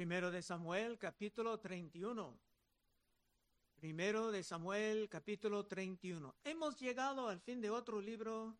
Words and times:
Primero 0.00 0.30
de 0.30 0.40
Samuel, 0.40 0.96
capítulo 0.98 1.58
31. 1.60 2.34
Primero 3.76 4.30
de 4.30 4.42
Samuel, 4.42 5.10
capítulo 5.10 5.66
31. 5.66 6.36
Hemos 6.42 6.80
llegado 6.80 7.28
al 7.28 7.38
fin 7.38 7.60
de 7.60 7.68
otro 7.68 8.00
libro 8.00 8.56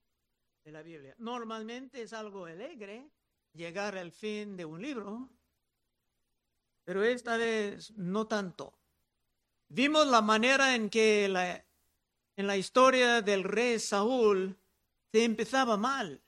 de 0.62 0.70
la 0.70 0.82
Biblia. 0.82 1.14
Normalmente 1.16 2.02
es 2.02 2.12
algo 2.12 2.44
alegre 2.44 3.08
llegar 3.54 3.96
al 3.96 4.12
fin 4.12 4.54
de 4.54 4.66
un 4.66 4.82
libro, 4.82 5.30
pero 6.84 7.02
esta 7.04 7.38
vez 7.38 7.90
no 7.96 8.26
tanto. 8.26 8.74
Vimos 9.70 10.08
la 10.08 10.20
manera 10.20 10.74
en 10.74 10.90
que 10.90 11.26
la, 11.26 11.64
en 12.36 12.46
la 12.46 12.58
historia 12.58 13.22
del 13.22 13.44
rey 13.44 13.78
Saúl 13.78 14.58
se 15.10 15.24
empezaba 15.24 15.78
mal. 15.78 16.20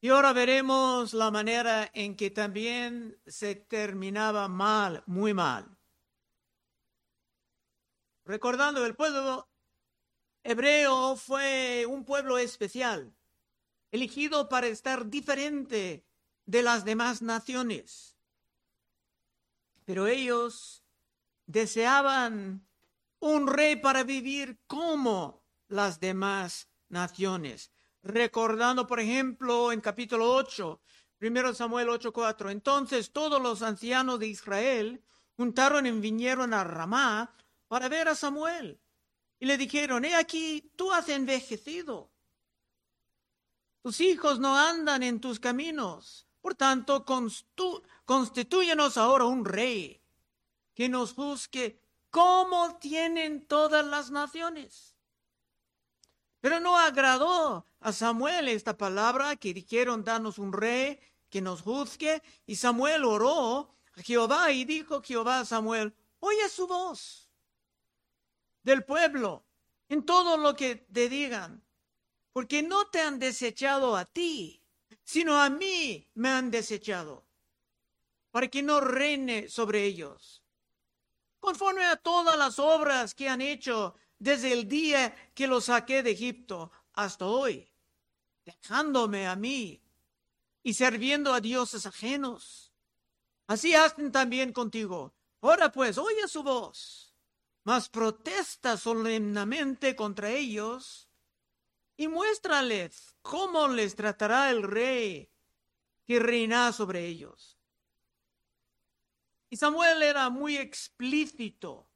Y 0.00 0.10
ahora 0.10 0.32
veremos 0.32 1.12
la 1.12 1.32
manera 1.32 1.90
en 1.92 2.14
que 2.14 2.30
también 2.30 3.20
se 3.26 3.56
terminaba 3.56 4.46
mal, 4.46 5.02
muy 5.06 5.34
mal. 5.34 5.76
Recordando, 8.24 8.86
el 8.86 8.94
pueblo 8.94 9.48
hebreo 10.44 11.16
fue 11.16 11.84
un 11.88 12.04
pueblo 12.04 12.38
especial, 12.38 13.12
elegido 13.90 14.48
para 14.48 14.68
estar 14.68 15.08
diferente 15.10 16.04
de 16.46 16.62
las 16.62 16.84
demás 16.84 17.20
naciones. 17.20 18.16
Pero 19.84 20.06
ellos 20.06 20.84
deseaban 21.46 22.68
un 23.18 23.48
rey 23.48 23.74
para 23.74 24.04
vivir 24.04 24.60
como 24.68 25.42
las 25.66 25.98
demás 25.98 26.68
naciones 26.88 27.72
recordando, 28.08 28.86
por 28.86 29.00
ejemplo, 29.00 29.70
en 29.70 29.80
capítulo 29.80 30.32
8, 30.34 30.80
primero 31.18 31.54
Samuel 31.54 31.88
8:4. 31.90 32.50
Entonces 32.50 33.12
todos 33.12 33.40
los 33.40 33.62
ancianos 33.62 34.18
de 34.18 34.28
Israel 34.28 35.04
juntaron 35.36 35.86
y 35.86 35.90
vinieron 35.92 36.54
a 36.54 36.64
Ramá 36.64 37.36
para 37.68 37.88
ver 37.88 38.08
a 38.08 38.14
Samuel. 38.14 38.80
Y 39.38 39.46
le 39.46 39.58
dijeron, 39.58 40.04
he 40.04 40.14
aquí, 40.14 40.72
tú 40.74 40.90
has 40.90 41.08
envejecido. 41.10 42.10
Tus 43.82 44.00
hijos 44.00 44.40
no 44.40 44.56
andan 44.56 45.02
en 45.02 45.20
tus 45.20 45.38
caminos. 45.38 46.26
Por 46.40 46.54
tanto, 46.54 47.04
constituyenos 48.04 48.96
ahora 48.96 49.26
un 49.26 49.44
rey 49.44 50.02
que 50.74 50.88
nos 50.88 51.12
juzgue 51.12 51.80
como 52.10 52.78
tienen 52.78 53.46
todas 53.46 53.84
las 53.84 54.10
naciones. 54.10 54.96
Pero 56.40 56.60
no 56.60 56.78
agradó 56.78 57.66
a 57.80 57.92
Samuel 57.92 58.48
esta 58.48 58.76
palabra 58.76 59.36
que 59.36 59.54
dijeron, 59.54 60.04
danos 60.04 60.38
un 60.38 60.52
rey 60.52 61.00
que 61.30 61.40
nos 61.40 61.62
juzgue. 61.62 62.22
Y 62.46 62.56
Samuel 62.56 63.04
oró 63.04 63.74
a 63.96 64.02
Jehová 64.02 64.52
y 64.52 64.64
dijo 64.64 65.02
Jehová 65.02 65.40
a 65.40 65.44
Samuel, 65.44 65.94
oye 66.20 66.48
su 66.48 66.66
voz 66.66 67.28
del 68.62 68.84
pueblo 68.84 69.44
en 69.88 70.04
todo 70.04 70.36
lo 70.36 70.54
que 70.54 70.76
te 70.76 71.08
digan, 71.08 71.64
porque 72.32 72.62
no 72.62 72.88
te 72.88 73.00
han 73.00 73.18
desechado 73.18 73.96
a 73.96 74.04
ti, 74.04 74.62
sino 75.02 75.40
a 75.40 75.48
mí 75.48 76.06
me 76.14 76.28
han 76.28 76.50
desechado, 76.50 77.26
para 78.30 78.48
que 78.48 78.62
no 78.62 78.80
reine 78.80 79.48
sobre 79.48 79.84
ellos. 79.84 80.44
Conforme 81.40 81.84
a 81.84 81.96
todas 81.96 82.36
las 82.36 82.58
obras 82.58 83.14
que 83.14 83.28
han 83.28 83.40
hecho 83.40 83.94
desde 84.18 84.52
el 84.52 84.68
día 84.68 85.14
que 85.34 85.46
los 85.46 85.66
saqué 85.66 86.02
de 86.02 86.10
Egipto 86.10 86.72
hasta 86.92 87.26
hoy, 87.26 87.68
dejándome 88.44 89.26
a 89.26 89.36
mí 89.36 89.80
y 90.62 90.74
sirviendo 90.74 91.32
a 91.32 91.40
dioses 91.40 91.86
ajenos. 91.86 92.72
Así 93.46 93.74
hacen 93.74 94.12
también 94.12 94.52
contigo. 94.52 95.14
Ahora 95.40 95.70
pues, 95.70 95.98
oye 95.98 96.26
su 96.26 96.42
voz, 96.42 97.14
mas 97.64 97.88
protesta 97.88 98.76
solemnemente 98.76 99.94
contra 99.94 100.30
ellos 100.30 101.08
y 101.96 102.08
muéstrales 102.08 103.14
cómo 103.22 103.68
les 103.68 103.94
tratará 103.94 104.50
el 104.50 104.62
rey 104.62 105.30
que 106.06 106.18
reina 106.18 106.72
sobre 106.72 107.06
ellos. 107.06 107.58
Y 109.50 109.56
Samuel 109.56 110.02
era 110.02 110.28
muy 110.28 110.56
explícito 110.56 111.87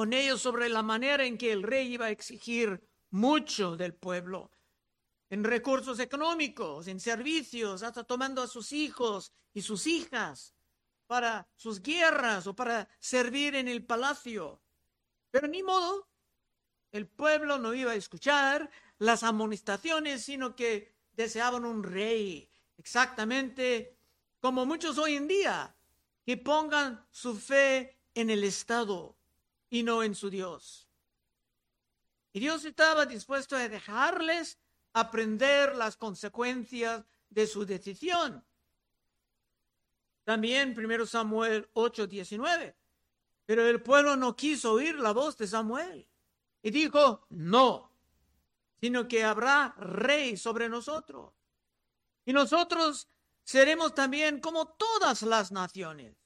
con 0.00 0.14
ellos 0.14 0.40
sobre 0.40 0.70
la 0.70 0.82
manera 0.82 1.26
en 1.26 1.36
que 1.36 1.52
el 1.52 1.62
rey 1.62 1.92
iba 1.92 2.06
a 2.06 2.10
exigir 2.10 2.82
mucho 3.10 3.76
del 3.76 3.92
pueblo, 3.92 4.50
en 5.28 5.44
recursos 5.44 6.00
económicos, 6.00 6.88
en 6.88 6.98
servicios, 6.98 7.82
hasta 7.82 8.04
tomando 8.04 8.40
a 8.40 8.46
sus 8.46 8.72
hijos 8.72 9.30
y 9.52 9.60
sus 9.60 9.86
hijas 9.86 10.54
para 11.06 11.46
sus 11.54 11.82
guerras 11.82 12.46
o 12.46 12.56
para 12.56 12.88
servir 12.98 13.54
en 13.54 13.68
el 13.68 13.84
palacio. 13.84 14.62
Pero 15.30 15.48
ni 15.48 15.62
modo, 15.62 16.08
el 16.92 17.06
pueblo 17.06 17.58
no 17.58 17.74
iba 17.74 17.92
a 17.92 17.96
escuchar 17.96 18.70
las 18.96 19.22
amonestaciones, 19.22 20.24
sino 20.24 20.56
que 20.56 20.94
deseaban 21.12 21.66
un 21.66 21.82
rey, 21.82 22.48
exactamente 22.78 23.98
como 24.40 24.64
muchos 24.64 24.96
hoy 24.96 25.16
en 25.16 25.28
día, 25.28 25.76
que 26.24 26.38
pongan 26.38 27.06
su 27.10 27.36
fe 27.36 27.98
en 28.14 28.30
el 28.30 28.44
Estado 28.44 29.19
y 29.70 29.82
no 29.82 30.02
en 30.02 30.14
su 30.14 30.28
Dios. 30.28 30.88
Y 32.32 32.40
Dios 32.40 32.64
estaba 32.64 33.06
dispuesto 33.06 33.56
a 33.56 33.68
dejarles 33.68 34.58
aprender 34.92 35.76
las 35.76 35.96
consecuencias 35.96 37.04
de 37.28 37.46
su 37.46 37.64
decisión. 37.64 38.44
También 40.24 40.76
1 40.76 41.06
Samuel 41.06 41.68
8, 41.72 42.06
19. 42.06 42.76
Pero 43.46 43.66
el 43.66 43.82
pueblo 43.82 44.16
no 44.16 44.36
quiso 44.36 44.74
oír 44.74 44.96
la 44.96 45.12
voz 45.12 45.36
de 45.36 45.48
Samuel 45.48 46.08
y 46.62 46.70
dijo, 46.70 47.26
no, 47.30 47.90
sino 48.80 49.08
que 49.08 49.24
habrá 49.24 49.74
rey 49.78 50.36
sobre 50.36 50.68
nosotros. 50.68 51.32
Y 52.24 52.32
nosotros 52.32 53.08
seremos 53.42 53.94
también 53.94 54.40
como 54.40 54.68
todas 54.68 55.22
las 55.22 55.50
naciones. 55.50 56.16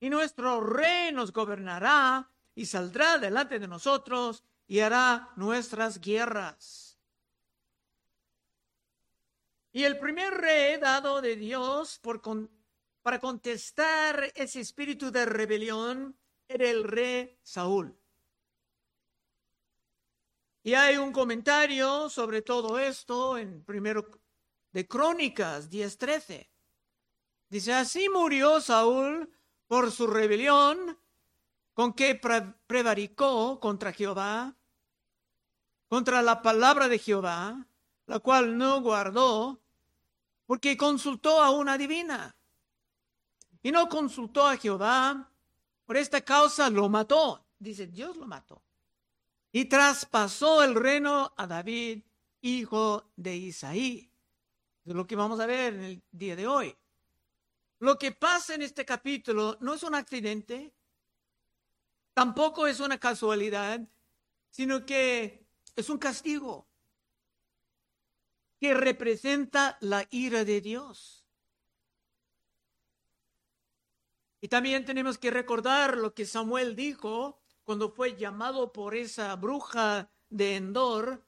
Y 0.00 0.08
nuestro 0.08 0.60
rey 0.60 1.12
nos 1.12 1.32
gobernará 1.32 2.30
y 2.56 2.66
saldrá 2.66 3.18
delante 3.18 3.60
de 3.60 3.68
nosotros 3.68 4.42
y 4.66 4.80
hará 4.80 5.30
nuestras 5.36 6.00
guerras. 6.00 6.98
Y 9.70 9.84
el 9.84 9.98
primer 9.98 10.32
rey 10.32 10.78
dado 10.78 11.20
de 11.20 11.36
Dios 11.36 11.98
por 11.98 12.22
para 13.02 13.20
contestar 13.20 14.32
ese 14.34 14.60
espíritu 14.60 15.12
de 15.12 15.26
rebelión 15.26 16.18
era 16.48 16.68
el 16.68 16.82
rey 16.82 17.38
Saúl. 17.42 17.94
Y 20.62 20.72
hay 20.74 20.96
un 20.96 21.12
comentario 21.12 22.08
sobre 22.08 22.40
todo 22.40 22.78
esto 22.78 23.36
en 23.36 23.62
primero 23.64 24.08
de 24.72 24.88
Crónicas 24.88 25.70
10:13. 25.70 26.50
Dice, 27.50 27.74
así 27.74 28.08
murió 28.08 28.62
Saúl 28.62 29.30
por 29.68 29.92
su 29.92 30.06
rebelión 30.06 30.98
con 31.76 31.92
que 31.92 32.14
prevaricó 32.14 33.60
contra 33.60 33.92
Jehová, 33.92 34.56
contra 35.88 36.22
la 36.22 36.40
palabra 36.40 36.88
de 36.88 36.98
Jehová, 36.98 37.66
la 38.06 38.18
cual 38.18 38.56
no 38.56 38.80
guardó, 38.80 39.60
porque 40.46 40.74
consultó 40.78 41.42
a 41.42 41.50
una 41.50 41.76
divina. 41.76 42.34
Y 43.62 43.72
no 43.72 43.90
consultó 43.90 44.46
a 44.46 44.56
Jehová, 44.56 45.30
por 45.84 45.98
esta 45.98 46.22
causa 46.22 46.70
lo 46.70 46.88
mató. 46.88 47.44
Dice, 47.58 47.86
Dios 47.86 48.16
lo 48.16 48.26
mató. 48.26 48.62
Y 49.52 49.66
traspasó 49.66 50.62
el 50.62 50.74
reino 50.74 51.34
a 51.36 51.46
David, 51.46 52.02
hijo 52.40 53.12
de 53.16 53.36
Isaí. 53.36 54.10
Lo 54.84 55.06
que 55.06 55.14
vamos 55.14 55.40
a 55.40 55.46
ver 55.46 55.74
en 55.74 55.84
el 55.84 56.02
día 56.10 56.36
de 56.36 56.46
hoy. 56.46 56.74
Lo 57.80 57.98
que 57.98 58.12
pasa 58.12 58.54
en 58.54 58.62
este 58.62 58.86
capítulo 58.86 59.58
no 59.60 59.74
es 59.74 59.82
un 59.82 59.94
accidente, 59.94 60.72
tampoco 62.16 62.66
es 62.66 62.80
una 62.80 62.96
casualidad, 62.96 63.78
sino 64.48 64.86
que 64.86 65.46
es 65.76 65.90
un 65.90 65.98
castigo 65.98 66.66
que 68.58 68.72
representa 68.72 69.76
la 69.82 70.06
ira 70.08 70.42
de 70.46 70.62
Dios. 70.62 71.26
Y 74.40 74.48
también 74.48 74.86
tenemos 74.86 75.18
que 75.18 75.30
recordar 75.30 75.98
lo 75.98 76.14
que 76.14 76.24
Samuel 76.24 76.74
dijo 76.74 77.38
cuando 77.64 77.90
fue 77.90 78.16
llamado 78.16 78.72
por 78.72 78.94
esa 78.94 79.36
bruja 79.36 80.10
de 80.30 80.56
Endor 80.56 81.22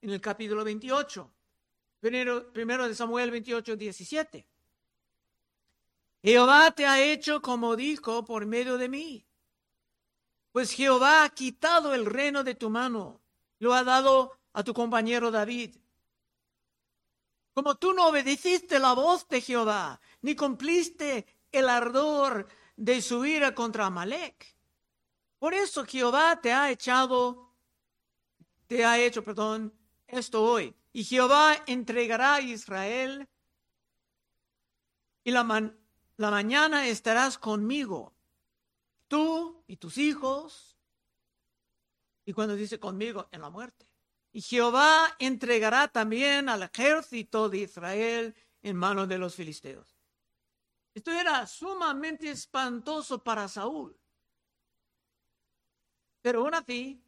en 0.00 0.10
el 0.10 0.22
capítulo 0.22 0.64
28. 0.64 1.30
Primero, 2.00 2.50
primero 2.54 2.88
de 2.88 2.94
Samuel 2.94 3.30
28, 3.30 3.76
17. 3.76 4.48
Jehová 6.22 6.70
te 6.70 6.86
ha 6.86 7.02
hecho 7.02 7.42
como 7.42 7.76
dijo 7.76 8.24
por 8.24 8.46
medio 8.46 8.78
de 8.78 8.88
mí 8.88 9.26
pues 10.52 10.72
Jehová 10.72 11.24
ha 11.24 11.30
quitado 11.30 11.94
el 11.94 12.06
reino 12.06 12.44
de 12.44 12.54
tu 12.54 12.70
mano, 12.70 13.20
lo 13.58 13.74
ha 13.74 13.82
dado 13.82 14.38
a 14.52 14.62
tu 14.62 14.74
compañero 14.74 15.30
David. 15.30 15.76
Como 17.54 17.74
tú 17.76 17.92
no 17.92 18.08
obedeciste 18.08 18.78
la 18.78 18.92
voz 18.92 19.26
de 19.28 19.40
Jehová, 19.40 20.00
ni 20.20 20.36
cumpliste 20.36 21.26
el 21.50 21.68
ardor 21.68 22.48
de 22.76 23.02
su 23.02 23.24
ira 23.24 23.54
contra 23.54 23.86
Amalek. 23.86 24.56
Por 25.38 25.54
eso 25.54 25.84
Jehová 25.84 26.40
te 26.40 26.52
ha 26.52 26.70
echado, 26.70 27.54
te 28.66 28.84
ha 28.84 28.98
hecho, 28.98 29.24
perdón, 29.24 29.74
esto 30.06 30.42
hoy. 30.42 30.74
Y 30.92 31.04
Jehová 31.04 31.56
entregará 31.66 32.34
a 32.34 32.40
Israel 32.40 33.28
y 35.24 35.30
la, 35.30 35.72
la 36.16 36.30
mañana 36.30 36.86
estarás 36.86 37.38
conmigo, 37.38 38.11
tú 39.12 39.62
y 39.66 39.76
tus 39.76 39.98
hijos. 39.98 40.74
Y 42.24 42.32
cuando 42.32 42.56
dice 42.56 42.80
conmigo, 42.80 43.28
en 43.30 43.42
la 43.42 43.50
muerte. 43.50 43.86
Y 44.32 44.40
Jehová 44.40 45.14
entregará 45.18 45.86
también 45.88 46.48
al 46.48 46.62
ejército 46.62 47.50
de 47.50 47.58
Israel 47.58 48.34
en 48.62 48.74
manos 48.74 49.06
de 49.08 49.18
los 49.18 49.34
filisteos. 49.34 49.98
Esto 50.94 51.12
era 51.12 51.46
sumamente 51.46 52.30
espantoso 52.30 53.22
para 53.22 53.48
Saúl. 53.48 53.94
Pero 56.22 56.40
aún 56.40 56.54
así, 56.54 57.04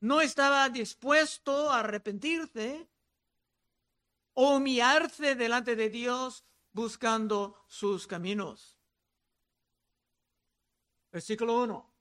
no 0.00 0.22
estaba 0.22 0.70
dispuesto 0.70 1.68
a 1.68 1.80
arrepentirse 1.80 2.88
o 4.32 4.56
humillarse 4.56 5.34
delante 5.34 5.76
de 5.76 5.90
Dios 5.90 6.42
buscando 6.72 7.62
sus 7.68 8.06
caminos. 8.06 8.73
Versículo 11.14 11.62
1. 11.62 11.92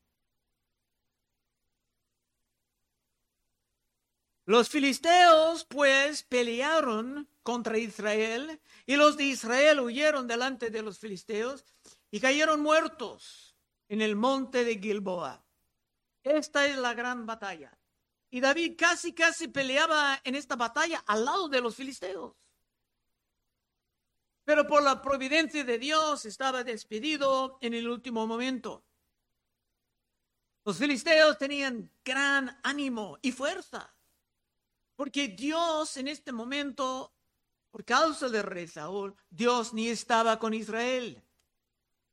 Los 4.45 4.69
filisteos 4.69 5.65
pues 5.65 6.23
pelearon 6.23 7.29
contra 7.43 7.77
Israel 7.77 8.59
y 8.87 8.95
los 8.95 9.15
de 9.15 9.25
Israel 9.25 9.81
huyeron 9.81 10.25
delante 10.25 10.71
de 10.71 10.81
los 10.81 10.97
filisteos 10.97 11.63
y 12.09 12.19
cayeron 12.19 12.61
muertos 12.61 13.55
en 13.87 14.01
el 14.01 14.15
monte 14.15 14.63
de 14.63 14.79
Gilboa. 14.79 15.45
Esta 16.23 16.65
es 16.65 16.79
la 16.79 16.95
gran 16.95 17.27
batalla. 17.27 17.77
Y 18.31 18.41
David 18.41 18.73
casi, 18.75 19.13
casi 19.13 19.47
peleaba 19.47 20.19
en 20.23 20.33
esta 20.33 20.55
batalla 20.55 21.03
al 21.05 21.23
lado 21.23 21.49
de 21.49 21.61
los 21.61 21.75
filisteos. 21.75 22.33
Pero 24.43 24.65
por 24.65 24.81
la 24.81 25.03
providencia 25.03 25.63
de 25.63 25.77
Dios 25.77 26.25
estaba 26.25 26.63
despedido 26.63 27.59
en 27.61 27.75
el 27.75 27.87
último 27.87 28.25
momento. 28.25 28.83
Los 30.65 30.77
filisteos 30.77 31.37
tenían 31.37 31.91
gran 32.05 32.59
ánimo 32.63 33.17
y 33.21 33.31
fuerza, 33.31 33.93
porque 34.95 35.27
Dios 35.27 35.97
en 35.97 36.07
este 36.07 36.31
momento, 36.31 37.13
por 37.69 37.83
causa 37.83 38.29
de 38.29 38.41
rey 38.41 38.67
Saúl, 38.67 39.15
Dios 39.29 39.73
ni 39.73 39.89
estaba 39.89 40.39
con 40.39 40.53
Israel. 40.53 41.21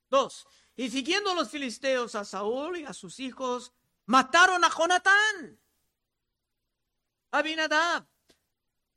Dos, 0.08 0.47
y 0.75 0.88
siguiendo 0.91 1.35
los 1.35 1.50
filisteos 1.50 2.14
a 2.14 2.25
Saúl 2.25 2.79
y 2.79 2.85
a 2.85 2.93
sus 2.93 3.20
hijos, 3.20 3.73
mataron 4.06 4.64
a 4.64 4.70
Jonatán, 4.70 5.61
a 7.31 7.38
Abinadab, 7.38 8.06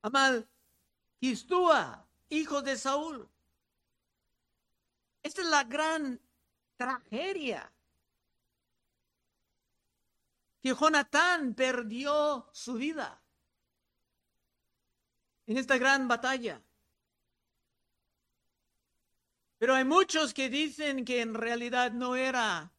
a 0.01 0.09
Malquistúa, 0.09 2.07
hijo 2.29 2.61
de 2.61 2.77
Saúl. 2.77 3.29
Esta 5.21 5.41
es 5.41 5.47
la 5.47 5.63
gran 5.63 6.21
tragedia. 6.77 7.72
Que 10.63 10.73
Jonatán 10.73 11.53
perdió 11.53 12.49
su 12.53 12.73
vida 12.75 13.21
en 15.45 15.57
esta 15.57 15.77
gran 15.77 16.07
batalla. 16.07 16.61
Pero 19.57 19.75
hay 19.75 19.85
muchos 19.85 20.33
que 20.33 20.49
dicen 20.49 21.05
que 21.05 21.21
en 21.21 21.33
realidad 21.33 21.91
no 21.91 22.15
era 22.15 22.73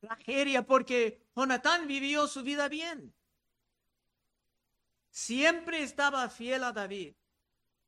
tragedia 0.00 0.66
porque 0.66 1.22
Jonatán 1.36 1.86
vivió 1.86 2.26
su 2.26 2.42
vida 2.42 2.68
bien. 2.68 3.14
Siempre 5.10 5.82
estaba 5.82 6.28
fiel 6.30 6.64
a 6.64 6.72
David 6.72 7.14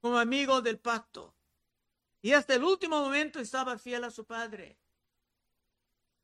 como 0.00 0.18
amigo 0.18 0.60
del 0.60 0.78
pacto. 0.78 1.34
Y 2.22 2.32
hasta 2.32 2.54
el 2.54 2.64
último 2.64 3.00
momento 3.00 3.40
estaba 3.40 3.78
fiel 3.78 4.04
a 4.04 4.10
su 4.10 4.26
padre. 4.26 4.78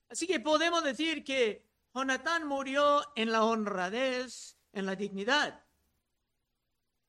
Así 0.09 0.27
que 0.27 0.41
podemos 0.41 0.85
decir 0.85 1.25
que 1.25 1.66
Jonatán 1.97 2.47
murió 2.47 3.11
en 3.15 3.33
la 3.33 3.43
honradez, 3.43 4.59
en 4.75 4.85
la 4.85 4.97
dignidad. 4.97 5.65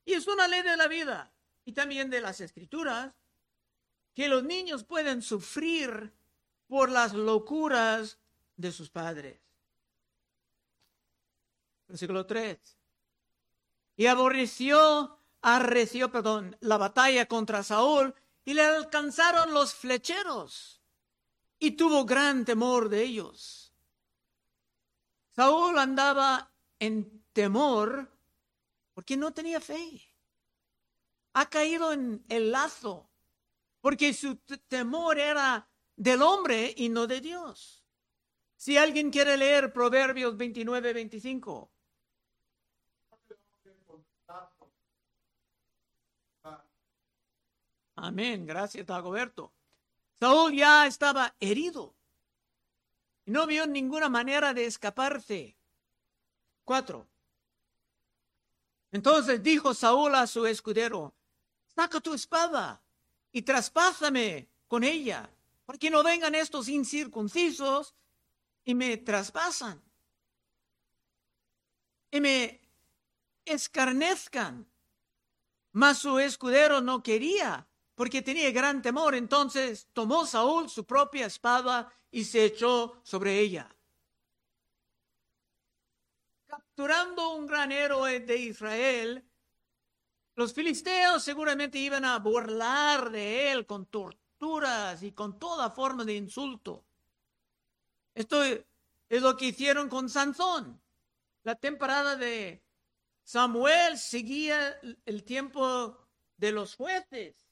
Y 0.06 0.14
es 0.14 0.26
una 0.26 0.48
ley 0.48 0.62
de 0.62 0.78
la 0.78 0.88
vida 0.88 1.30
y 1.66 1.74
también 1.74 2.08
de 2.08 2.22
las 2.22 2.40
escrituras 2.40 3.12
que 4.14 4.28
los 4.28 4.44
niños 4.44 4.84
pueden 4.84 5.20
sufrir 5.20 6.14
por 6.68 6.90
las 6.90 7.12
locuras 7.12 8.18
de 8.56 8.72
sus 8.72 8.88
padres. 8.88 9.38
Versículo 11.86 12.24
3. 12.24 12.58
Y 13.98 14.06
aborreció, 14.06 15.18
arreció, 15.42 16.10
perdón, 16.10 16.56
la 16.60 16.78
batalla 16.78 17.26
contra 17.26 17.62
Saúl 17.62 18.14
y 18.46 18.54
le 18.54 18.64
alcanzaron 18.64 19.52
los 19.52 19.74
flecheros 19.74 20.80
y 21.58 21.72
tuvo 21.72 22.06
gran 22.06 22.46
temor 22.46 22.88
de 22.88 23.02
ellos. 23.02 23.67
Saúl 25.38 25.78
andaba 25.78 26.50
en 26.80 27.22
temor 27.32 28.10
porque 28.92 29.16
no 29.16 29.32
tenía 29.32 29.60
fe. 29.60 30.02
Ha 31.34 31.48
caído 31.48 31.92
en 31.92 32.24
el 32.28 32.50
lazo 32.50 33.08
porque 33.80 34.12
su 34.14 34.34
temor 34.66 35.16
era 35.16 35.70
del 35.94 36.22
hombre 36.22 36.74
y 36.76 36.88
no 36.88 37.06
de 37.06 37.20
Dios. 37.20 37.84
Si 38.56 38.76
alguien 38.76 39.12
quiere 39.12 39.36
leer 39.36 39.72
Proverbios 39.72 40.36
29, 40.36 40.92
25. 40.92 41.70
Amén, 47.94 48.44
gracias, 48.44 48.84
Dagoberto. 48.84 49.52
Saúl 50.18 50.52
ya 50.56 50.88
estaba 50.88 51.36
herido 51.38 51.94
y 53.28 53.30
no 53.30 53.46
vio 53.46 53.66
ninguna 53.66 54.08
manera 54.08 54.54
de 54.54 54.64
escaparse. 54.64 55.54
Cuatro. 56.64 57.06
Entonces 58.90 59.42
dijo 59.42 59.74
Saúl 59.74 60.14
a 60.14 60.26
su 60.26 60.46
escudero, 60.46 61.12
saca 61.66 62.00
tu 62.00 62.14
espada 62.14 62.80
y 63.30 63.42
traspásame 63.42 64.48
con 64.66 64.82
ella, 64.82 65.28
para 65.66 65.78
que 65.78 65.90
no 65.90 66.02
vengan 66.02 66.34
estos 66.34 66.70
incircuncisos 66.70 67.94
y 68.64 68.74
me 68.74 68.96
traspasan 68.96 69.78
y 72.10 72.20
me 72.22 72.62
escarnezcan. 73.44 74.66
Mas 75.72 75.98
su 75.98 76.18
escudero 76.18 76.80
no 76.80 77.02
quería 77.02 77.67
porque 77.98 78.22
tenía 78.22 78.52
gran 78.52 78.80
temor. 78.80 79.16
Entonces 79.16 79.88
tomó 79.92 80.24
Saúl 80.24 80.70
su 80.70 80.84
propia 80.84 81.26
espada 81.26 81.92
y 82.12 82.22
se 82.24 82.44
echó 82.44 83.00
sobre 83.02 83.40
ella. 83.40 83.68
Capturando 86.46 87.34
un 87.34 87.48
gran 87.48 87.72
héroe 87.72 88.20
de 88.20 88.36
Israel, 88.36 89.24
los 90.36 90.54
filisteos 90.54 91.24
seguramente 91.24 91.76
iban 91.78 92.04
a 92.04 92.20
burlar 92.20 93.10
de 93.10 93.50
él 93.50 93.66
con 93.66 93.86
torturas 93.86 95.02
y 95.02 95.10
con 95.10 95.36
toda 95.36 95.68
forma 95.70 96.04
de 96.04 96.14
insulto. 96.14 96.84
Esto 98.14 98.44
es 98.44 99.22
lo 99.22 99.36
que 99.36 99.46
hicieron 99.46 99.88
con 99.88 100.08
Sansón. 100.08 100.80
La 101.42 101.56
temporada 101.56 102.14
de 102.14 102.62
Samuel 103.24 103.98
seguía 103.98 104.78
el 105.04 105.24
tiempo 105.24 105.98
de 106.36 106.52
los 106.52 106.76
jueces. 106.76 107.47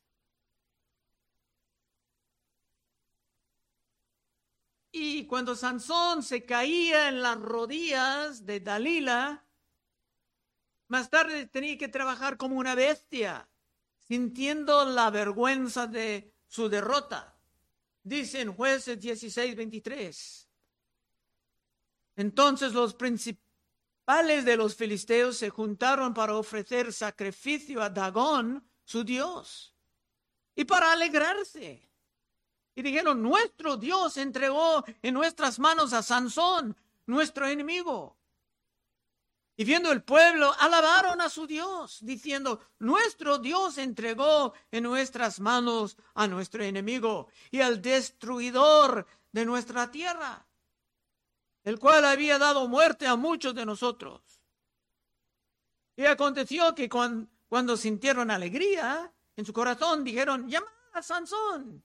Y 4.98 5.26
cuando 5.26 5.54
Sansón 5.54 6.22
se 6.22 6.46
caía 6.46 7.10
en 7.10 7.20
las 7.20 7.38
rodillas 7.38 8.46
de 8.46 8.60
Dalila, 8.60 9.44
más 10.88 11.10
tarde 11.10 11.44
tenía 11.48 11.76
que 11.76 11.88
trabajar 11.88 12.38
como 12.38 12.56
una 12.56 12.74
bestia, 12.74 13.46
sintiendo 14.08 14.86
la 14.86 15.10
vergüenza 15.10 15.86
de 15.86 16.32
su 16.46 16.70
derrota. 16.70 17.36
Dice 18.02 18.40
en 18.40 18.54
jueces 18.54 18.98
16, 18.98 19.54
23. 19.54 20.48
Entonces 22.16 22.72
los 22.72 22.94
principales 22.94 24.46
de 24.46 24.56
los 24.56 24.76
filisteos 24.76 25.36
se 25.36 25.50
juntaron 25.50 26.14
para 26.14 26.36
ofrecer 26.36 26.90
sacrificio 26.90 27.82
a 27.82 27.90
Dagón, 27.90 28.66
su 28.82 29.04
dios, 29.04 29.74
y 30.54 30.64
para 30.64 30.92
alegrarse. 30.92 31.85
Y 32.76 32.82
dijeron, 32.82 33.22
nuestro 33.22 33.78
Dios 33.78 34.18
entregó 34.18 34.84
en 35.00 35.14
nuestras 35.14 35.58
manos 35.58 35.94
a 35.94 36.02
Sansón, 36.02 36.76
nuestro 37.06 37.48
enemigo. 37.48 38.18
Y 39.56 39.64
viendo 39.64 39.90
el 39.90 40.02
pueblo, 40.02 40.54
alabaron 40.60 41.22
a 41.22 41.30
su 41.30 41.46
Dios, 41.46 42.00
diciendo, 42.02 42.60
nuestro 42.78 43.38
Dios 43.38 43.78
entregó 43.78 44.52
en 44.70 44.82
nuestras 44.82 45.40
manos 45.40 45.96
a 46.12 46.26
nuestro 46.26 46.62
enemigo 46.62 47.28
y 47.50 47.62
al 47.62 47.80
destruidor 47.80 49.06
de 49.32 49.46
nuestra 49.46 49.90
tierra, 49.90 50.46
el 51.64 51.78
cual 51.78 52.04
había 52.04 52.38
dado 52.38 52.68
muerte 52.68 53.06
a 53.06 53.16
muchos 53.16 53.54
de 53.54 53.64
nosotros. 53.64 54.20
Y 55.96 56.04
aconteció 56.04 56.74
que 56.74 56.90
cuando, 56.90 57.76
sintieron 57.78 58.30
alegría 58.30 59.10
en 59.34 59.46
su 59.46 59.54
corazón, 59.54 60.04
dijeron, 60.04 60.46
llama 60.46 60.70
a 60.92 61.00
Sansón 61.00 61.82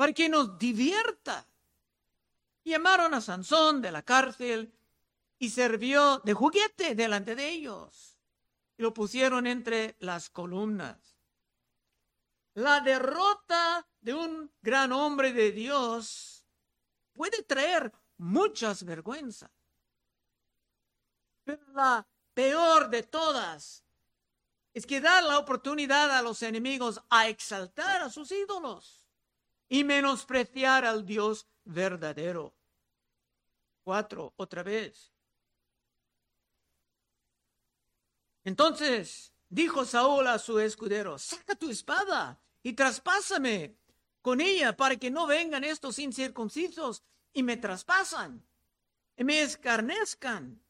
para 0.00 0.14
que 0.14 0.30
nos 0.30 0.58
divierta. 0.58 1.46
llamaron 2.64 3.12
a 3.12 3.20
Sansón 3.20 3.82
de 3.82 3.92
la 3.92 4.00
cárcel 4.00 4.72
y 5.38 5.50
sirvió 5.50 6.22
de 6.24 6.32
juguete 6.32 6.94
delante 6.94 7.34
de 7.34 7.50
ellos. 7.50 8.16
Y 8.78 8.82
lo 8.82 8.94
pusieron 8.94 9.46
entre 9.46 9.96
las 9.98 10.30
columnas. 10.30 11.18
La 12.54 12.80
derrota 12.80 13.86
de 14.00 14.14
un 14.14 14.50
gran 14.62 14.90
hombre 14.92 15.34
de 15.34 15.52
Dios 15.52 16.46
puede 17.12 17.42
traer 17.42 17.92
muchas 18.16 18.84
vergüenzas. 18.84 19.50
Pero 21.44 21.62
la 21.74 22.08
peor 22.32 22.88
de 22.88 23.02
todas 23.02 23.84
es 24.72 24.86
que 24.86 25.02
da 25.02 25.20
la 25.20 25.38
oportunidad 25.38 26.10
a 26.10 26.22
los 26.22 26.42
enemigos 26.42 27.02
a 27.10 27.28
exaltar 27.28 28.00
a 28.00 28.08
sus 28.08 28.32
ídolos 28.32 28.99
y 29.70 29.84
menospreciar 29.84 30.84
al 30.84 31.06
Dios 31.06 31.46
verdadero. 31.64 32.54
Cuatro, 33.82 34.34
otra 34.36 34.62
vez. 34.62 35.14
Entonces 38.44 39.32
dijo 39.48 39.84
Saúl 39.84 40.26
a 40.26 40.38
su 40.38 40.58
escudero, 40.58 41.18
saca 41.18 41.54
tu 41.54 41.70
espada 41.70 42.42
y 42.62 42.72
traspásame 42.72 43.78
con 44.20 44.40
ella 44.40 44.76
para 44.76 44.96
que 44.96 45.10
no 45.10 45.26
vengan 45.26 45.64
estos 45.64 45.98
incircuncisos 45.98 47.04
y 47.32 47.42
me 47.44 47.56
traspasan 47.56 48.44
y 49.16 49.24
me 49.24 49.40
escarnezcan. 49.40 50.60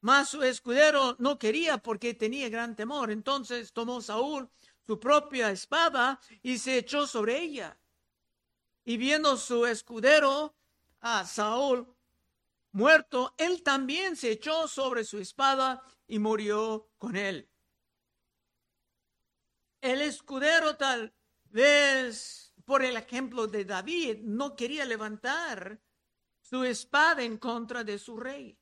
Mas 0.00 0.30
su 0.30 0.42
escudero 0.42 1.16
no 1.18 1.38
quería 1.38 1.76
porque 1.78 2.14
tenía 2.14 2.48
gran 2.48 2.74
temor. 2.74 3.10
Entonces 3.10 3.72
tomó 3.72 4.00
Saúl 4.00 4.48
su 4.86 4.98
propia 4.98 5.50
espada 5.50 6.18
y 6.40 6.56
se 6.56 6.78
echó 6.78 7.06
sobre 7.06 7.38
ella. 7.38 7.78
Y 8.88 8.96
viendo 8.96 9.36
su 9.36 9.66
escudero 9.66 10.56
a 11.00 11.26
Saúl 11.26 11.94
muerto, 12.72 13.34
él 13.36 13.62
también 13.62 14.16
se 14.16 14.30
echó 14.30 14.66
sobre 14.66 15.04
su 15.04 15.18
espada 15.18 15.82
y 16.06 16.18
murió 16.18 16.88
con 16.96 17.14
él. 17.14 17.50
El 19.82 20.00
escudero 20.00 20.78
tal 20.78 21.12
vez, 21.50 22.54
por 22.64 22.82
el 22.82 22.96
ejemplo 22.96 23.46
de 23.46 23.66
David, 23.66 24.20
no 24.22 24.56
quería 24.56 24.86
levantar 24.86 25.78
su 26.40 26.64
espada 26.64 27.22
en 27.22 27.36
contra 27.36 27.84
de 27.84 27.98
su 27.98 28.16
rey. 28.16 28.56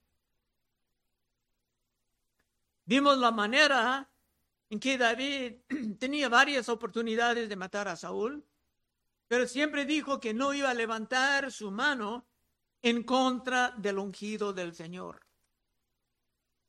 Vimos 2.84 3.16
la 3.18 3.30
manera 3.30 4.10
en 4.70 4.80
que 4.80 4.98
David 4.98 5.52
tenía 6.00 6.28
varias 6.28 6.68
oportunidades 6.68 7.48
de 7.48 7.54
matar 7.54 7.86
a 7.86 7.94
Saúl, 7.94 8.44
pero 9.28 9.46
siempre 9.46 9.84
dijo 9.84 10.20
que 10.20 10.34
no 10.34 10.54
iba 10.54 10.70
a 10.70 10.74
levantar 10.74 11.50
su 11.50 11.70
mano 11.70 12.26
en 12.82 13.02
contra 13.02 13.72
del 13.72 13.98
ungido 13.98 14.52
del 14.52 14.74
Señor. 14.74 15.26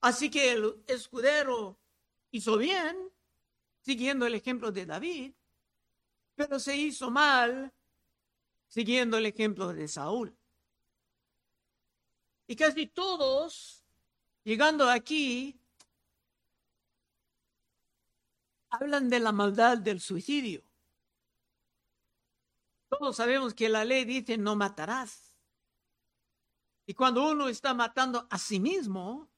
Así 0.02 0.30
que 0.30 0.54
el 0.54 0.84
escudero 0.88 1.80
hizo 2.32 2.58
bien, 2.58 3.12
siguiendo 3.82 4.26
el 4.26 4.36
ejemplo 4.36 4.72
de 4.72 4.86
David, 4.86 5.34
pero 6.36 6.60
se 6.60 6.76
hizo 6.76 7.10
mal, 7.12 7.74
siguiendo 8.68 9.18
el 9.18 9.26
ejemplo 9.26 9.74
de 9.74 9.88
Saúl. 9.88 10.36
Y 12.48 12.56
casi 12.56 12.88
todos, 12.88 13.84
llegando 14.44 14.90
aquí, 14.90 15.60
hablan 18.70 19.10
de 19.10 19.20
la 19.20 19.32
maldad 19.32 19.78
del 19.78 20.00
suicidio. 20.00 20.67
Todos 22.90 23.16
sabemos 23.16 23.54
que 23.54 23.70
la 23.70 23.84
ley 23.84 24.06
dice 24.06 24.38
no 24.38 24.56
matarás. 24.56 25.34
Y 26.86 26.94
cuando 26.94 27.30
uno 27.30 27.50
está 27.50 27.74
matando 27.74 28.28
a 28.30 28.38
sí 28.38 28.60
mismo, 28.60 29.30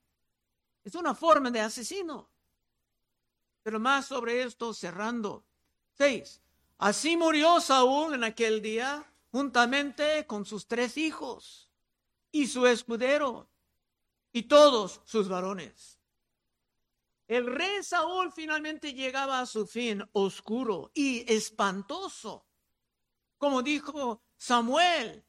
es 0.84 0.96
una 0.96 1.16
forma 1.16 1.50
de 1.50 1.62
asesino. 1.62 2.30
Pero 3.64 3.80
más 3.80 4.06
sobre 4.06 4.44
esto 4.44 4.74
cerrando. 4.74 5.46
Seis. 5.94 6.42
Así 6.78 7.18
murió 7.18 7.60
Saúl 7.60 8.14
en 8.14 8.24
aquel 8.24 8.62
día 8.62 9.06
juntamente 9.32 10.26
con 10.26 10.46
sus 10.46 10.68
tres 10.68 10.98
hijos 10.98 11.70
y 12.32 12.48
su 12.48 12.66
escudero 12.66 13.50
y 14.32 14.44
todos 14.44 15.02
sus 15.06 15.28
varones. 15.28 16.00
El 17.28 17.46
rey 17.46 17.84
Saúl 17.84 18.32
finalmente 18.32 18.94
llegaba 18.94 19.40
a 19.40 19.46
su 19.46 19.68
fin 19.68 20.04
oscuro 20.14 20.92
y 20.96 21.32
espantoso, 21.32 22.48
como 23.40 23.64
dijo 23.64 24.22
Samuel 24.38 25.26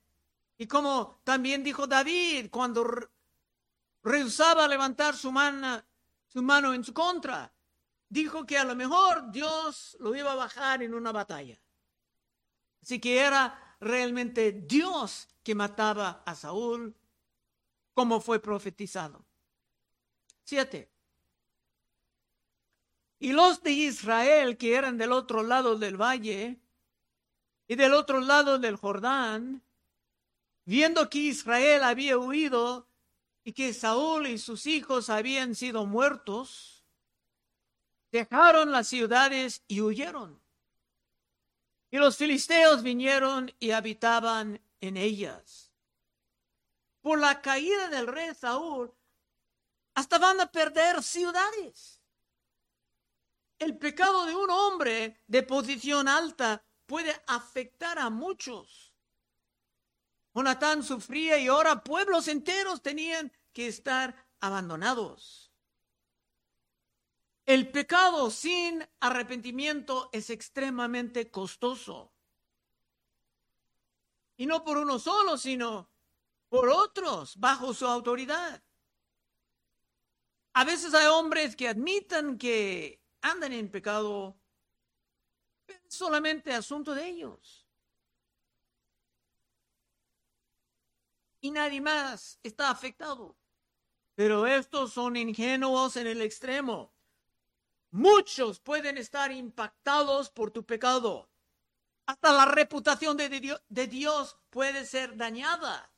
y 0.58 0.66
como 0.66 1.22
también 1.24 1.64
dijo 1.64 1.86
David 1.86 2.50
cuando 2.50 2.84
rehusaba 4.02 4.68
levantar 4.68 5.16
su 5.16 5.32
mano, 5.32 5.82
su 6.26 6.42
mano 6.42 6.74
en 6.74 6.84
su 6.84 6.92
contra. 6.92 7.50
Dijo 8.08 8.44
que 8.44 8.58
a 8.58 8.64
lo 8.64 8.74
mejor 8.74 9.30
Dios 9.30 9.96
lo 10.00 10.14
iba 10.14 10.32
a 10.32 10.34
bajar 10.34 10.82
en 10.82 10.92
una 10.92 11.12
batalla. 11.12 11.58
Así 12.82 13.00
que 13.00 13.20
era 13.20 13.76
realmente 13.78 14.52
Dios 14.52 15.28
que 15.44 15.54
mataba 15.54 16.22
a 16.26 16.34
Saúl, 16.34 16.94
como 17.94 18.20
fue 18.20 18.40
profetizado. 18.40 19.24
Siete. 20.42 20.90
Y 23.20 23.32
los 23.32 23.62
de 23.62 23.70
Israel 23.70 24.56
que 24.56 24.74
eran 24.74 24.98
del 24.98 25.12
otro 25.12 25.44
lado 25.44 25.78
del 25.78 25.96
valle 25.96 26.60
y 27.70 27.76
del 27.76 27.94
otro 27.94 28.20
lado 28.20 28.58
del 28.58 28.74
Jordán, 28.74 29.62
viendo 30.64 31.08
que 31.08 31.18
Israel 31.18 31.84
había 31.84 32.18
huido 32.18 32.88
y 33.44 33.52
que 33.52 33.72
Saúl 33.72 34.26
y 34.26 34.38
sus 34.38 34.66
hijos 34.66 35.08
habían 35.08 35.54
sido 35.54 35.86
muertos, 35.86 36.84
dejaron 38.10 38.72
las 38.72 38.88
ciudades 38.88 39.62
y 39.68 39.82
huyeron. 39.82 40.42
Y 41.92 41.98
los 41.98 42.16
filisteos 42.16 42.82
vinieron 42.82 43.54
y 43.60 43.70
habitaban 43.70 44.60
en 44.80 44.96
ellas. 44.96 45.70
Por 47.00 47.20
la 47.20 47.40
caída 47.40 47.86
del 47.86 48.08
rey 48.08 48.34
Saúl, 48.34 48.92
hasta 49.94 50.18
van 50.18 50.40
a 50.40 50.50
perder 50.50 51.04
ciudades. 51.04 52.02
El 53.60 53.78
pecado 53.78 54.26
de 54.26 54.34
un 54.34 54.50
hombre 54.50 55.20
de 55.28 55.44
posición 55.44 56.08
alta 56.08 56.64
puede 56.90 57.14
afectar 57.28 58.00
a 58.00 58.10
muchos. 58.10 58.92
Jonatán 60.34 60.82
sufría 60.82 61.38
y 61.38 61.46
ahora 61.46 61.84
pueblos 61.84 62.26
enteros 62.26 62.82
tenían 62.82 63.32
que 63.52 63.68
estar 63.68 64.26
abandonados. 64.40 65.52
El 67.46 67.70
pecado 67.70 68.28
sin 68.32 68.84
arrepentimiento 68.98 70.10
es 70.12 70.30
extremadamente 70.30 71.30
costoso. 71.30 72.12
Y 74.36 74.46
no 74.46 74.64
por 74.64 74.76
uno 74.76 74.98
solo, 74.98 75.38
sino 75.38 75.92
por 76.48 76.70
otros 76.70 77.38
bajo 77.38 77.72
su 77.72 77.86
autoridad. 77.86 78.64
A 80.54 80.64
veces 80.64 80.92
hay 80.94 81.06
hombres 81.06 81.54
que 81.54 81.68
admitan 81.68 82.36
que 82.36 83.00
andan 83.20 83.52
en 83.52 83.70
pecado, 83.70 84.39
solamente 85.88 86.52
asunto 86.52 86.94
de 86.94 87.08
ellos. 87.08 87.66
y 91.40 91.50
nadie 91.50 91.80
más 91.80 92.38
está 92.42 92.70
afectado. 92.70 93.36
Pero 94.14 94.46
estos 94.46 94.92
son 94.92 95.16
ingenuos 95.16 95.96
en 95.96 96.06
el 96.06 96.20
extremo. 96.20 96.92
Muchos 97.90 98.60
pueden 98.60 98.98
estar 98.98 99.32
impactados 99.32 100.30
por 100.30 100.50
tu 100.50 100.64
pecado. 100.64 101.28
Hasta 102.06 102.32
la 102.32 102.44
reputación 102.44 103.16
de, 103.16 103.28
Dios, 103.28 103.62
de 103.68 103.86
Dios 103.86 104.36
puede 104.50 104.84
ser 104.84 105.16
dañada 105.16 105.90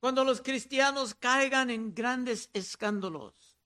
cuando 0.00 0.24
los 0.24 0.40
cristianos 0.40 1.14
caigan 1.14 1.70
en 1.70 1.94
grandes 1.94 2.50
escándalos. 2.52 3.58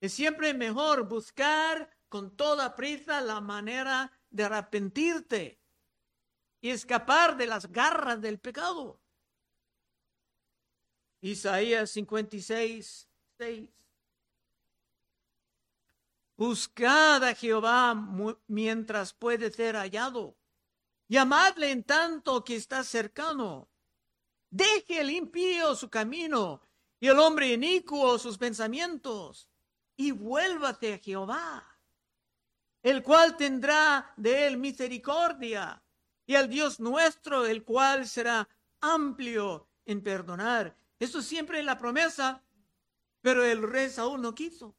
Es 0.00 0.12
siempre 0.12 0.54
mejor 0.54 1.08
buscar 1.08 1.96
con 2.08 2.36
toda 2.36 2.74
prisa 2.74 3.20
la 3.20 3.40
manera 3.40 4.17
de 4.30 4.44
arrepentirte 4.44 5.58
y 6.60 6.70
escapar 6.70 7.36
de 7.36 7.46
las 7.46 7.70
garras 7.70 8.20
del 8.20 8.38
pecado. 8.38 9.00
Isaías 11.20 11.90
56, 11.90 13.08
6. 13.38 13.68
Buscad 16.36 17.24
a 17.24 17.34
Jehová 17.34 17.94
mientras 18.46 19.12
puede 19.12 19.50
ser 19.50 19.74
hallado. 19.74 20.36
Llamadle 21.08 21.72
en 21.72 21.82
tanto 21.82 22.44
que 22.44 22.54
está 22.54 22.84
cercano. 22.84 23.68
Deje 24.50 25.00
el 25.00 25.10
impío 25.10 25.74
su 25.74 25.90
camino 25.90 26.62
y 27.00 27.08
el 27.08 27.18
hombre 27.18 27.52
inicuo 27.52 28.18
sus 28.18 28.38
pensamientos 28.38 29.48
y 29.96 30.12
vuélvate 30.12 30.94
a 30.94 30.98
Jehová, 30.98 31.77
el 32.88 33.02
cual 33.02 33.36
tendrá 33.36 34.14
de 34.16 34.46
él 34.46 34.56
misericordia 34.56 35.82
y 36.24 36.34
al 36.34 36.48
Dios 36.48 36.80
nuestro, 36.80 37.44
el 37.44 37.62
cual 37.62 38.08
será 38.08 38.48
amplio 38.80 39.68
en 39.84 40.02
perdonar. 40.02 40.74
Eso 40.98 41.20
siempre 41.20 41.58
es 41.58 41.66
la 41.66 41.76
promesa, 41.76 42.42
pero 43.20 43.44
el 43.44 43.62
rey 43.62 43.90
Saúl 43.90 44.22
no 44.22 44.34
quiso. 44.34 44.74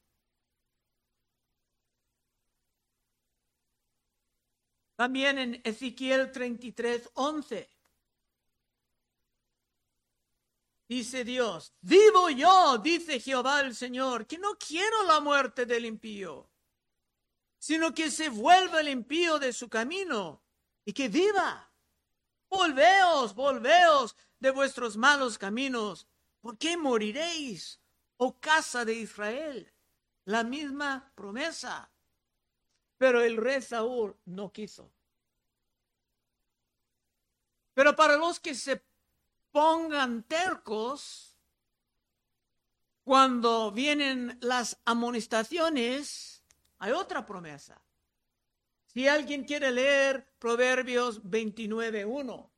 También 4.96 5.38
en 5.38 5.62
Ezequiel 5.64 6.32
33, 6.32 7.12
11. 7.14 7.70
Dice 10.88 11.24
Dios, 11.24 11.76
vivo 11.82 12.32
yo, 12.32 12.80
dice 12.80 13.20
Jehová 13.20 13.62
el 13.62 13.76
Señor, 13.76 14.26
que 14.26 14.40
no 14.40 14.58
quiero 14.58 15.04
la 15.04 15.20
muerte 15.20 15.68
del 15.68 15.86
impío, 15.86 16.49
sino 17.60 17.94
que 17.94 18.10
se 18.10 18.30
vuelva 18.30 18.80
el 18.80 18.88
impío 18.88 19.38
de 19.38 19.54
su 19.54 19.70
camino 19.70 20.42
y 20.86 20.94
que 20.94 21.10
viva. 21.10 21.72
Volveos, 22.50 23.36
volveos 23.36 24.16
de 24.40 24.50
vuestros 24.50 24.98
malos 24.98 25.38
caminos, 25.38 26.08
¿por 26.42 26.58
qué 26.58 26.78
moriréis, 26.78 27.80
oh 28.18 28.40
casa 28.40 28.86
de 28.86 28.94
Israel? 28.94 29.72
La 30.26 30.44
misma 30.44 31.12
promesa. 31.14 31.92
Pero 32.98 33.22
el 33.22 33.38
rey 33.38 33.62
Saúl 33.62 34.16
no 34.26 34.52
quiso. 34.52 34.92
Pero 37.74 37.96
para 37.96 38.18
los 38.18 38.40
que 38.40 38.56
se 38.56 38.84
pongan 39.52 40.24
tercos, 40.24 41.38
cuando 43.04 43.72
vienen 43.72 44.38
las 44.42 44.78
amonestaciones, 44.86 46.39
hay 46.80 46.92
otra 46.92 47.26
promesa. 47.26 47.82
Si 48.88 49.08
alguien 49.08 49.44
quiere 49.44 49.72
leer 49.72 50.28
Proverbios 50.40 51.24
29.1. 51.24 52.50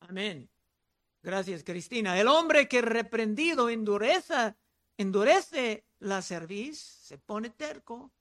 Amén. 0.00 0.48
Gracias, 1.22 1.64
Cristina. 1.64 2.18
El 2.18 2.28
hombre 2.28 2.68
que 2.68 2.80
reprendido 2.80 3.68
endureza, 3.68 4.56
endurece 4.96 5.86
la 5.98 6.22
cerviz, 6.22 6.78
se 6.78 7.18
pone 7.18 7.50
terco, 7.50 8.12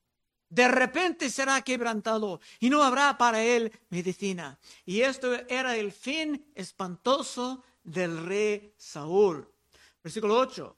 de 0.50 0.68
repente 0.68 1.30
será 1.30 1.62
quebrantado 1.62 2.40
y 2.60 2.70
no 2.70 2.84
habrá 2.84 3.18
para 3.18 3.44
él 3.44 3.72
medicina. 3.90 4.60
Y 4.86 5.02
esto 5.02 5.34
era 5.48 5.76
el 5.76 5.92
fin 5.92 6.52
espantoso 6.56 7.64
del 7.84 8.26
rey 8.26 8.74
Saúl. 8.78 9.48
Versículo 10.04 10.38
8. 10.38 10.78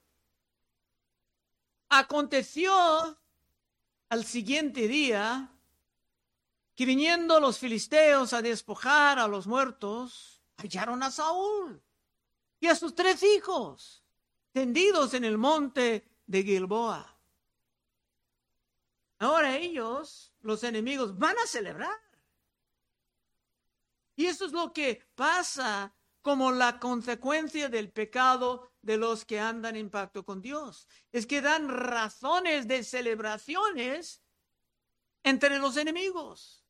Aconteció 1.90 3.18
al 4.10 4.26
siguiente 4.26 4.88
día 4.88 5.52
que 6.76 6.86
viniendo 6.86 7.40
los 7.40 7.60
filisteos 7.60 8.34
a 8.34 8.42
despojar 8.42 9.20
a 9.20 9.28
los 9.28 9.48
muertos, 9.48 10.42
hallaron 10.58 11.04
a 11.04 11.12
Saúl 11.12 11.82
y 12.60 12.68
a 12.68 12.76
sus 12.76 12.96
tres 12.96 13.22
hijos 13.24 14.04
tendidos 14.52 15.14
en 15.14 15.26
el 15.26 15.38
monte 15.38 16.08
de 16.26 16.44
Gilboa. 16.44 17.19
Ahora 19.20 19.58
ellos, 19.58 20.34
los 20.42 20.64
enemigos, 20.64 21.18
van 21.18 21.38
a 21.38 21.46
celebrar. 21.46 22.00
Y 24.16 24.26
eso 24.26 24.46
es 24.46 24.52
lo 24.52 24.74
que 24.74 25.06
pasa 25.16 25.94
como 26.22 26.52
la 26.52 26.80
consecuencia 26.80 27.70
del 27.70 27.92
pecado 27.92 28.72
de 28.82 28.98
los 28.98 29.26
que 29.26 29.40
andan 29.40 29.76
en 29.76 29.90
pacto 29.90 30.26
con 30.26 30.42
Dios. 30.42 30.88
Es 31.12 31.26
que 31.26 31.42
dan 31.42 31.70
razones 31.70 32.68
de 32.68 32.84
celebraciones 32.84 34.22
entre 35.24 35.60
los 35.60 35.78
enemigos. 35.78 36.66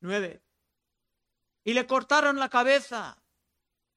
Nueve 0.00 0.42
y 1.64 1.74
le 1.74 1.86
cortaron 1.86 2.38
la 2.38 2.48
cabeza 2.48 3.22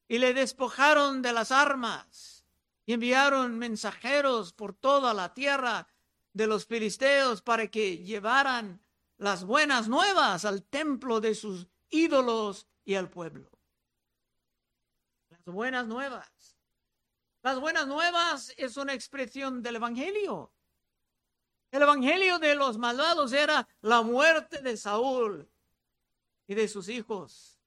y 0.08 0.20
le 0.20 0.34
despojaron 0.34 1.22
de 1.22 1.34
las 1.34 1.52
armas 1.52 2.46
y 2.86 2.94
enviaron 2.94 3.58
mensajeros 3.58 4.54
por 4.54 4.74
toda 4.76 5.14
la 5.14 5.34
tierra 5.34 5.88
de 6.36 6.48
los 6.48 6.66
filisteos 6.66 7.42
para 7.42 7.68
que 7.68 8.00
llevaran 8.00 8.82
las 9.18 9.46
buenas 9.46 9.88
nuevas 9.88 10.44
al 10.44 10.64
templo 10.64 11.22
de 11.22 11.34
sus 11.34 11.66
ídolos 11.90 12.68
y 12.84 12.96
al 12.96 13.10
pueblo. 13.10 13.50
Las 15.30 15.46
buenas 15.46 15.88
nuevas. 15.88 16.58
Las 17.42 17.58
buenas 17.58 17.88
nuevas 17.88 18.54
es 18.58 18.76
una 18.76 18.94
expresión 18.94 19.64
del 19.64 19.78
Evangelio. 19.78 20.52
El 21.72 21.84
Evangelio 21.84 22.38
de 22.38 22.56
los 22.56 22.78
malvados 22.78 23.32
era 23.32 23.66
la 23.80 24.02
muerte 24.02 24.62
de 24.62 24.76
Saúl 24.76 25.50
y 26.48 26.54
de 26.54 26.68
sus 26.68 26.90
hijos. 26.90 27.62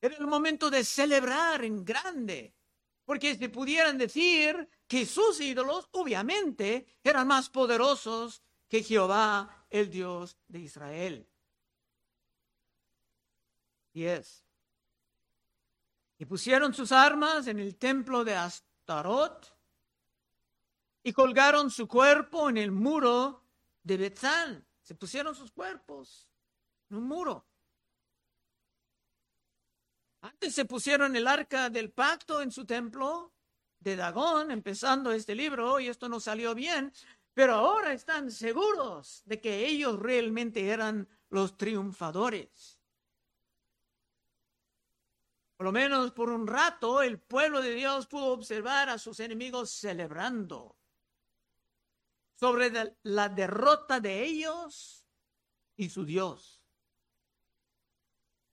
Era 0.00 0.16
el 0.16 0.26
momento 0.26 0.68
de 0.68 0.82
celebrar 0.82 1.64
en 1.64 1.84
grande, 1.84 2.56
porque 3.04 3.36
se 3.36 3.48
pudieran 3.48 3.98
decir 3.98 4.68
que 4.88 5.04
sus 5.04 5.38
ídolos 5.40 5.86
obviamente 5.92 6.86
eran 7.04 7.28
más 7.28 7.50
poderosos 7.50 8.42
que 8.68 8.82
Jehová, 8.82 9.66
el 9.68 9.90
Dios 9.90 10.36
de 10.48 10.60
Israel. 10.60 11.28
Y 13.92 14.04
es. 14.04 14.44
Y 16.18 16.24
pusieron 16.24 16.72
sus 16.72 16.90
armas 16.90 17.46
en 17.46 17.58
el 17.58 17.76
templo 17.76 18.24
de 18.24 18.34
Astarot 18.34 19.56
y 21.02 21.12
colgaron 21.12 21.70
su 21.70 21.86
cuerpo 21.86 22.48
en 22.48 22.56
el 22.56 22.72
muro 22.72 23.44
de 23.82 23.96
Betzal. 23.98 24.66
Se 24.82 24.94
pusieron 24.94 25.34
sus 25.34 25.52
cuerpos 25.52 26.28
en 26.90 26.96
un 26.96 27.04
muro. 27.04 27.46
Antes 30.22 30.54
se 30.54 30.64
pusieron 30.64 31.14
el 31.14 31.28
arca 31.28 31.70
del 31.70 31.92
pacto 31.92 32.40
en 32.40 32.50
su 32.50 32.64
templo 32.64 33.32
de 33.80 33.96
Dagón, 33.96 34.50
empezando 34.50 35.12
este 35.12 35.34
libro, 35.34 35.80
y 35.80 35.88
esto 35.88 36.08
no 36.08 36.20
salió 36.20 36.54
bien, 36.54 36.92
pero 37.34 37.54
ahora 37.54 37.92
están 37.92 38.30
seguros 38.30 39.22
de 39.24 39.40
que 39.40 39.66
ellos 39.66 39.98
realmente 39.98 40.68
eran 40.68 41.08
los 41.30 41.56
triunfadores. 41.56 42.80
Por 45.56 45.66
lo 45.66 45.72
menos 45.72 46.12
por 46.12 46.30
un 46.30 46.46
rato 46.46 47.02
el 47.02 47.20
pueblo 47.20 47.60
de 47.60 47.74
Dios 47.74 48.06
pudo 48.06 48.26
observar 48.26 48.88
a 48.88 48.98
sus 48.98 49.18
enemigos 49.20 49.70
celebrando 49.70 50.76
sobre 52.36 52.96
la 53.02 53.28
derrota 53.28 53.98
de 53.98 54.24
ellos 54.24 55.04
y 55.76 55.90
su 55.90 56.04
Dios. 56.04 56.62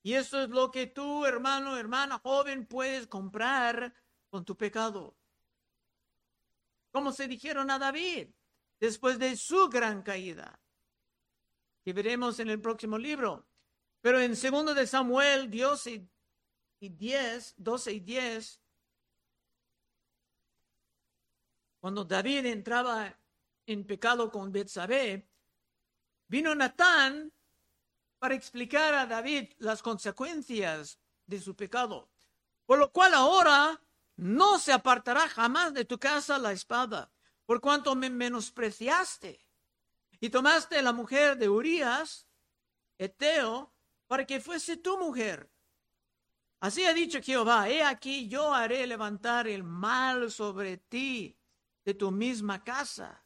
Y 0.01 0.13
eso 0.13 0.41
es 0.41 0.49
lo 0.49 0.71
que 0.71 0.87
tú, 0.87 1.25
hermano, 1.25 1.77
hermana, 1.77 2.19
joven, 2.19 2.67
puedes 2.67 3.07
comprar 3.07 3.93
con 4.35 4.43
tu 4.43 4.57
pecado. 4.57 5.15
Como 6.91 7.13
se 7.13 7.25
dijeron 7.25 7.71
a 7.71 7.79
David 7.79 8.27
después 8.81 9.17
de 9.17 9.37
su 9.37 9.69
gran 9.69 10.01
caída, 10.01 10.59
que 11.85 11.93
veremos 11.93 12.37
en 12.39 12.49
el 12.49 12.59
próximo 12.59 12.97
libro. 12.97 13.47
Pero 14.01 14.19
en 14.19 14.35
segundo 14.35 14.73
de 14.73 14.87
Samuel, 14.87 15.49
Dios 15.49 15.87
y, 15.87 16.05
10, 16.81 17.53
12 17.55 17.93
y 17.93 17.99
10, 18.01 18.61
cuando 21.79 22.03
David 22.03 22.47
entraba 22.47 23.17
en 23.65 23.87
pecado 23.87 24.29
con 24.29 24.51
Betsabé, 24.51 25.29
vino 26.27 26.53
Natán 26.53 27.31
para 28.19 28.35
explicar 28.35 28.95
a 28.95 29.05
David 29.05 29.53
las 29.59 29.81
consecuencias 29.81 30.99
de 31.25 31.39
su 31.39 31.55
pecado. 31.55 32.09
Por 32.65 32.79
lo 32.79 32.91
cual 32.91 33.13
ahora 33.13 33.81
no 34.15 34.59
se 34.59 34.71
apartará 34.71 35.27
jamás 35.27 35.73
de 35.73 35.85
tu 35.85 35.99
casa 35.99 36.37
la 36.37 36.51
espada, 36.51 37.11
por 37.45 37.61
cuanto 37.61 37.95
me 37.95 38.09
menospreciaste 38.09 39.39
y 40.19 40.29
tomaste 40.29 40.81
la 40.81 40.93
mujer 40.93 41.37
de 41.37 41.49
Urías, 41.49 42.27
Eteo, 42.97 43.73
para 44.07 44.25
que 44.25 44.39
fuese 44.39 44.77
tu 44.77 44.97
mujer. 44.97 45.51
Así 46.59 46.85
ha 46.85 46.93
dicho 46.93 47.21
Jehová, 47.21 47.69
he 47.69 47.83
aquí 47.83 48.27
yo 48.27 48.53
haré 48.53 48.87
levantar 48.87 49.47
el 49.47 49.63
mal 49.63 50.31
sobre 50.31 50.77
ti 50.77 51.37
de 51.83 51.93
tu 51.93 52.11
misma 52.11 52.63
casa. 52.63 53.23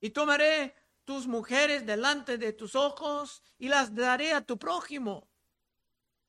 Y 0.00 0.10
tomaré 0.10 0.74
tus 1.04 1.26
mujeres 1.26 1.84
delante 1.84 2.38
de 2.38 2.52
tus 2.52 2.74
ojos 2.74 3.42
y 3.58 3.68
las 3.68 3.94
daré 3.94 4.32
a 4.32 4.40
tu 4.40 4.58
prójimo. 4.58 5.28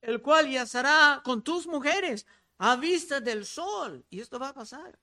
el 0.01 0.21
cual 0.21 0.49
yacerá 0.49 1.21
con 1.23 1.43
tus 1.43 1.65
mujeres 1.65 2.27
a 2.57 2.75
vista 2.75 3.19
del 3.19 3.45
sol. 3.45 4.05
Y 4.09 4.19
esto 4.19 4.39
va 4.39 4.49
a 4.49 4.53
pasar. 4.53 4.97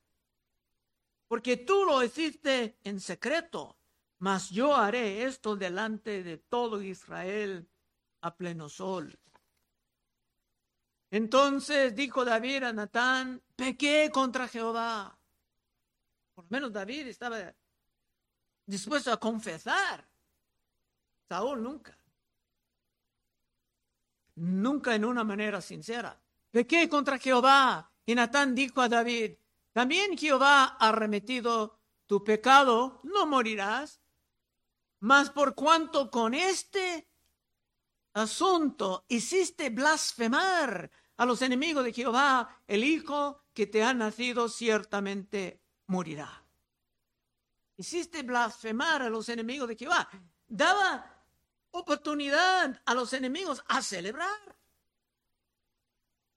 Porque 1.28 1.56
tú 1.56 1.84
lo 1.84 2.02
hiciste 2.02 2.78
en 2.84 3.00
secreto, 3.00 3.76
mas 4.18 4.50
yo 4.50 4.76
haré 4.76 5.24
esto 5.24 5.56
delante 5.56 6.22
de 6.22 6.38
todo 6.38 6.82
Israel 6.82 7.66
a 8.20 8.34
pleno 8.34 8.68
sol. 8.68 9.18
Entonces 11.10 11.94
dijo 11.94 12.24
David 12.24 12.62
a 12.64 12.72
Natán, 12.72 13.42
pequé 13.56 14.10
contra 14.12 14.48
Jehová. 14.48 15.16
Por 16.34 16.44
lo 16.44 16.50
menos 16.50 16.72
David 16.72 17.08
estaba 17.08 17.52
dispuesto 18.64 19.12
a 19.12 19.18
confesar. 19.18 20.06
Saúl 21.28 21.62
nunca. 21.62 21.96
Nunca 24.34 24.94
en 24.94 25.04
una 25.04 25.24
manera 25.24 25.60
sincera. 25.60 26.21
Pequé 26.52 26.88
contra 26.88 27.18
Jehová. 27.18 27.90
Y 28.06 28.14
Natán 28.14 28.54
dijo 28.54 28.80
a 28.80 28.88
David, 28.88 29.34
también 29.72 30.16
Jehová 30.16 30.76
ha 30.78 30.92
remetido 30.92 31.80
tu 32.06 32.22
pecado, 32.22 33.00
no 33.04 33.26
morirás. 33.26 34.00
Mas 35.00 35.30
por 35.30 35.54
cuanto 35.54 36.10
con 36.10 36.34
este 36.34 37.08
asunto 38.12 39.04
hiciste 39.08 39.70
blasfemar 39.70 40.90
a 41.16 41.24
los 41.24 41.42
enemigos 41.42 41.84
de 41.84 41.92
Jehová, 41.92 42.60
el 42.66 42.84
Hijo 42.84 43.44
que 43.54 43.66
te 43.66 43.82
ha 43.82 43.94
nacido 43.94 44.48
ciertamente 44.48 45.62
morirá. 45.86 46.44
Hiciste 47.76 48.22
blasfemar 48.22 49.02
a 49.02 49.08
los 49.08 49.28
enemigos 49.28 49.68
de 49.68 49.76
Jehová. 49.76 50.08
Daba 50.46 51.24
oportunidad 51.70 52.82
a 52.84 52.94
los 52.94 53.12
enemigos 53.12 53.64
a 53.68 53.80
celebrar. 53.80 54.56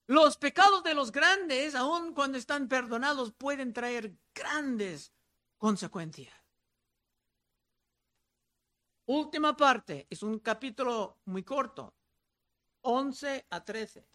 Los 0.08 0.38
pecados 0.38 0.84
de 0.84 0.94
los 0.94 1.12
grandes, 1.12 1.74
aun 1.74 2.14
cuando 2.14 2.38
están 2.38 2.68
perdonados, 2.68 3.32
pueden 3.32 3.74
traer 3.74 4.14
grandes 4.34 5.12
consecuencias. 5.58 6.34
Última 9.08 9.56
parte, 9.56 10.08
es 10.10 10.24
un 10.24 10.40
capítulo 10.40 11.20
muy 11.26 11.44
corto, 11.44 11.94
11 12.82 13.46
a 13.50 13.64
13. 13.64 14.08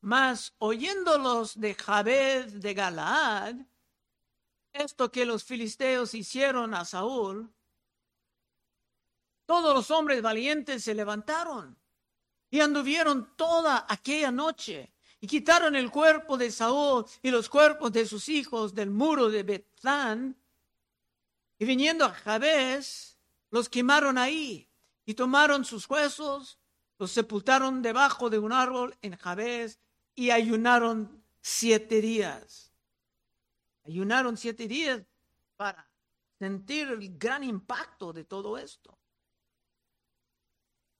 Mas 0.00 0.54
oyéndolos 0.58 1.58
de 1.58 1.74
Jabez 1.74 2.60
de 2.60 2.74
Galaad, 2.74 3.56
esto 4.72 5.10
que 5.10 5.24
los 5.24 5.44
filisteos 5.44 6.14
hicieron 6.14 6.74
a 6.74 6.84
Saúl, 6.84 7.53
todos 9.46 9.74
los 9.74 9.90
hombres 9.90 10.22
valientes 10.22 10.84
se 10.84 10.94
levantaron 10.94 11.76
y 12.50 12.60
anduvieron 12.60 13.34
toda 13.36 13.86
aquella 13.88 14.30
noche 14.30 14.94
y 15.20 15.26
quitaron 15.26 15.74
el 15.76 15.90
cuerpo 15.90 16.36
de 16.36 16.50
Saúl 16.50 17.04
y 17.22 17.30
los 17.30 17.48
cuerpos 17.48 17.92
de 17.92 18.06
sus 18.06 18.28
hijos 18.28 18.74
del 18.74 18.90
muro 18.90 19.28
de 19.28 19.42
Betlán 19.42 20.36
y 21.58 21.64
viniendo 21.64 22.04
a 22.04 22.10
Jabez 22.10 23.16
los 23.50 23.68
quemaron 23.68 24.18
ahí 24.18 24.68
y 25.06 25.14
tomaron 25.14 25.64
sus 25.64 25.88
huesos, 25.88 26.58
los 26.98 27.10
sepultaron 27.10 27.82
debajo 27.82 28.30
de 28.30 28.38
un 28.38 28.52
árbol 28.52 28.96
en 29.02 29.16
Jabez 29.16 29.78
y 30.14 30.30
ayunaron 30.30 31.24
siete 31.40 32.00
días. 32.00 32.72
Ayunaron 33.84 34.36
siete 34.36 34.66
días 34.66 35.02
para 35.56 35.88
sentir 36.38 36.88
el 36.88 37.18
gran 37.18 37.44
impacto 37.44 38.12
de 38.12 38.24
todo 38.24 38.58
esto. 38.58 38.98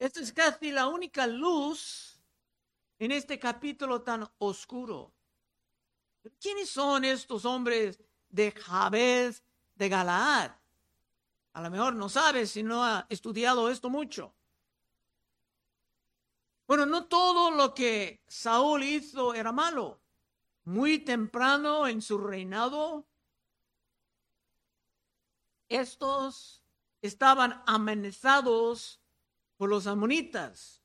Esta 0.04 0.20
es 0.20 0.34
casi 0.34 0.70
la 0.70 0.86
única 0.86 1.26
luz 1.26 2.20
en 2.98 3.10
este 3.10 3.38
capítulo 3.38 4.02
tan 4.02 4.30
oscuro. 4.36 5.14
¿Quiénes 6.38 6.68
son 6.68 7.06
estos 7.06 7.46
hombres 7.46 7.98
de 8.28 8.52
Jabez 8.52 9.42
de 9.74 9.88
Galaad? 9.88 10.50
A 11.54 11.62
lo 11.62 11.70
mejor 11.70 11.94
no 11.94 12.10
sabes 12.10 12.50
si 12.50 12.62
no 12.62 12.84
ha 12.84 13.06
estudiado 13.08 13.70
esto 13.70 13.88
mucho. 13.88 14.34
Bueno, 16.66 16.84
no 16.84 17.06
todo 17.06 17.50
lo 17.50 17.72
que 17.72 18.22
Saúl 18.28 18.82
hizo 18.82 19.32
era 19.32 19.52
malo. 19.52 20.02
Muy 20.64 20.98
temprano 20.98 21.88
en 21.88 22.02
su 22.02 22.18
reinado, 22.18 23.06
estos 25.70 26.62
estaban 27.00 27.62
amenazados 27.66 29.00
los 29.66 29.86
amonitas. 29.86 30.82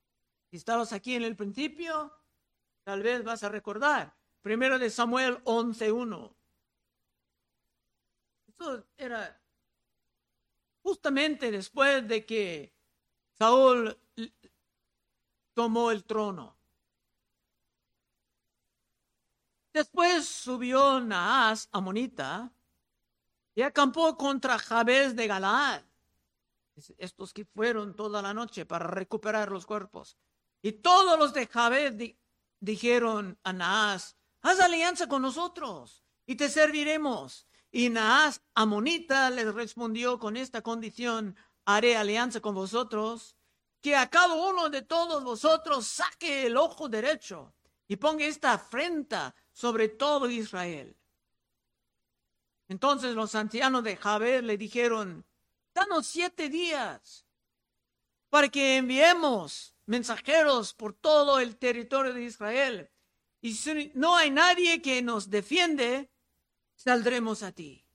Si 0.49 0.57
estabas 0.57 0.93
aquí 0.93 1.15
en 1.15 1.23
el 1.23 1.35
principio, 1.35 2.13
tal 2.83 3.03
vez 3.03 3.23
vas 3.23 3.43
a 3.43 3.49
recordar. 3.49 4.15
Primero 4.41 4.79
de 4.79 4.89
Samuel 4.89 5.43
11.1. 5.43 6.35
Esto 8.47 8.87
era 8.97 9.41
justamente 10.81 11.51
después 11.51 12.07
de 12.07 12.25
que 12.25 12.73
Saúl 13.37 13.97
tomó 15.53 15.91
el 15.91 16.03
trono. 16.03 16.57
Después 19.71 20.27
subió 20.27 20.99
Naas, 20.99 21.69
Amonita, 21.71 22.51
y 23.53 23.61
acampó 23.61 24.17
contra 24.17 24.57
Jabez 24.57 25.15
de 25.15 25.27
Galaad. 25.27 25.88
Estos 26.97 27.33
que 27.33 27.45
fueron 27.45 27.95
toda 27.95 28.21
la 28.21 28.33
noche 28.33 28.65
para 28.65 28.87
recuperar 28.87 29.51
los 29.51 29.65
cuerpos. 29.65 30.17
Y 30.61 30.73
todos 30.73 31.17
los 31.17 31.33
de 31.33 31.47
Jabez 31.47 31.95
dijeron 32.59 33.37
a 33.43 33.53
Naas, 33.53 34.17
haz 34.41 34.59
alianza 34.59 35.07
con 35.07 35.21
nosotros 35.21 36.03
y 36.25 36.35
te 36.35 36.49
serviremos. 36.49 37.47
Y 37.71 37.89
Naas, 37.89 38.41
Amonita, 38.55 39.29
les 39.29 39.53
respondió 39.53 40.19
con 40.19 40.37
esta 40.37 40.61
condición, 40.61 41.35
haré 41.65 41.95
alianza 41.95 42.39
con 42.39 42.55
vosotros 42.55 43.35
que 43.81 43.95
a 43.95 44.09
cada 44.09 44.33
uno 44.33 44.69
de 44.69 44.81
todos 44.81 45.23
vosotros 45.23 45.87
saque 45.87 46.47
el 46.47 46.57
ojo 46.57 46.89
derecho 46.89 47.53
y 47.87 47.95
ponga 47.95 48.25
esta 48.25 48.53
afrenta 48.53 49.33
sobre 49.53 49.87
todo 49.89 50.29
Israel. 50.29 50.95
Entonces 52.67 53.15
los 53.15 53.33
ancianos 53.35 53.83
de 53.83 53.97
Jaber 53.97 54.43
le 54.43 54.57
dijeron, 54.57 55.25
danos 55.79 56.07
siete 56.07 56.49
días 56.49 57.25
para 58.29 58.49
que 58.49 58.77
enviemos 58.77 59.73
mensajeros 59.85 60.73
por 60.73 60.93
todo 60.93 61.39
el 61.39 61.57
territorio 61.57 62.13
de 62.13 62.23
Israel. 62.23 62.89
Y 63.41 63.53
si 63.53 63.91
no 63.95 64.15
hay 64.15 64.29
nadie 64.29 64.81
que 64.81 65.01
nos 65.01 65.29
defiende, 65.29 66.11
saldremos 66.75 67.43
a 67.43 67.51
ti. 67.51 67.85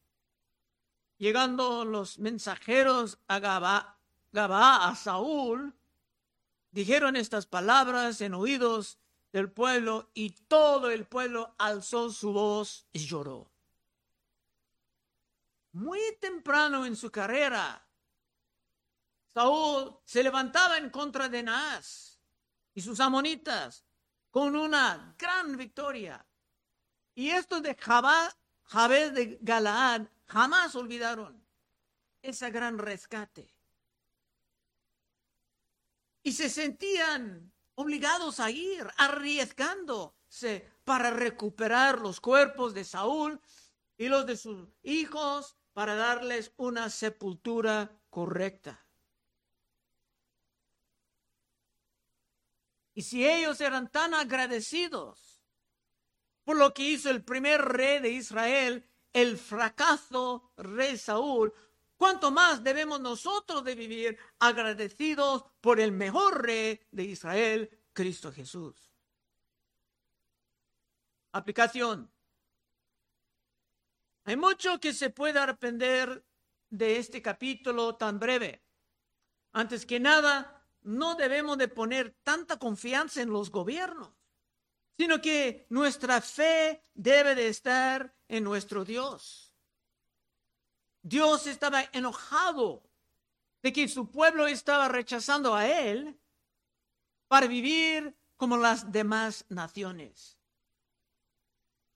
Llegando 1.18 1.84
los 1.84 2.18
mensajeros 2.18 3.18
a 3.28 3.38
Gabá, 3.38 4.00
Gabá 4.32 4.88
a 4.88 4.96
Saúl, 4.96 5.74
dijeron 6.70 7.16
estas 7.16 7.46
palabras 7.46 8.20
en 8.20 8.34
oídos 8.34 8.98
del 9.32 9.50
pueblo 9.50 10.10
y 10.14 10.30
todo 10.30 10.90
el 10.90 11.06
pueblo 11.06 11.54
alzó 11.58 12.10
su 12.10 12.32
voz 12.32 12.86
y 12.92 13.00
lloró. 13.00 13.53
Muy 15.74 16.00
temprano 16.20 16.86
en 16.86 16.94
su 16.94 17.10
carrera, 17.10 17.84
Saúl 19.32 19.98
se 20.04 20.22
levantaba 20.22 20.78
en 20.78 20.88
contra 20.88 21.28
de 21.28 21.42
Naas 21.42 22.20
y 22.74 22.80
sus 22.80 23.00
amonitas 23.00 23.84
con 24.30 24.54
una 24.54 25.16
gran 25.18 25.56
victoria. 25.56 26.24
Y 27.16 27.30
estos 27.30 27.60
de 27.62 27.74
Jabá, 27.74 28.32
Jabez 28.62 29.12
de 29.14 29.38
Galaad 29.40 30.06
jamás 30.26 30.76
olvidaron 30.76 31.44
ese 32.22 32.50
gran 32.50 32.78
rescate 32.78 33.50
y 36.22 36.32
se 36.32 36.48
sentían 36.48 37.52
obligados 37.74 38.38
a 38.38 38.50
ir, 38.50 38.86
arriesgándose 38.96 40.70
para 40.84 41.10
recuperar 41.10 42.00
los 42.00 42.20
cuerpos 42.20 42.74
de 42.74 42.84
Saúl 42.84 43.40
y 43.98 44.08
los 44.08 44.24
de 44.24 44.36
sus 44.36 44.68
hijos 44.84 45.56
para 45.74 45.96
darles 45.96 46.52
una 46.56 46.88
sepultura 46.88 48.00
correcta. 48.08 48.80
Y 52.94 53.02
si 53.02 53.28
ellos 53.28 53.60
eran 53.60 53.90
tan 53.90 54.14
agradecidos 54.14 55.42
por 56.44 56.56
lo 56.56 56.72
que 56.72 56.84
hizo 56.84 57.10
el 57.10 57.24
primer 57.24 57.60
rey 57.60 58.00
de 58.00 58.10
Israel, 58.10 58.88
el 59.12 59.36
fracaso 59.36 60.52
rey 60.56 60.96
Saúl, 60.96 61.52
cuánto 61.96 62.30
más 62.30 62.62
debemos 62.62 63.00
nosotros 63.00 63.64
de 63.64 63.74
vivir 63.74 64.18
agradecidos 64.38 65.44
por 65.60 65.80
el 65.80 65.90
mejor 65.90 66.42
rey 66.44 66.80
de 66.92 67.02
Israel, 67.02 67.82
Cristo 67.92 68.30
Jesús. 68.32 68.92
Aplicación. 71.32 72.13
Hay 74.24 74.36
mucho 74.36 74.80
que 74.80 74.94
se 74.94 75.10
puede 75.10 75.38
aprender 75.38 76.24
de 76.70 76.98
este 76.98 77.20
capítulo 77.20 77.96
tan 77.96 78.18
breve. 78.18 78.62
Antes 79.52 79.84
que 79.84 80.00
nada, 80.00 80.66
no 80.82 81.14
debemos 81.14 81.58
de 81.58 81.68
poner 81.68 82.16
tanta 82.22 82.58
confianza 82.58 83.20
en 83.20 83.30
los 83.30 83.50
gobiernos, 83.50 84.10
sino 84.96 85.20
que 85.20 85.66
nuestra 85.68 86.20
fe 86.20 86.82
debe 86.94 87.34
de 87.34 87.48
estar 87.48 88.14
en 88.28 88.44
nuestro 88.44 88.84
Dios. 88.84 89.54
Dios 91.02 91.46
estaba 91.46 91.84
enojado 91.92 92.82
de 93.62 93.72
que 93.72 93.88
su 93.88 94.10
pueblo 94.10 94.46
estaba 94.46 94.88
rechazando 94.88 95.54
a 95.54 95.68
él 95.68 96.18
para 97.28 97.46
vivir 97.46 98.16
como 98.36 98.56
las 98.56 98.90
demás 98.90 99.44
naciones. 99.50 100.38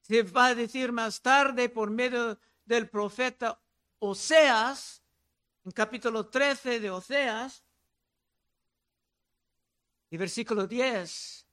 Se 0.09 0.23
va 0.23 0.47
a 0.47 0.55
decir 0.55 0.91
más 0.91 1.21
tarde 1.21 1.69
por 1.69 1.91
medio 1.91 2.41
del 2.65 2.89
profeta 2.89 3.61
Oseas, 3.99 5.03
en 5.67 5.73
capítulo 5.73 6.27
13 6.27 6.81
de 6.81 6.91
Oseas, 6.91 7.63
y 10.09 10.17
versículo 10.17 10.67
10. 10.67 11.47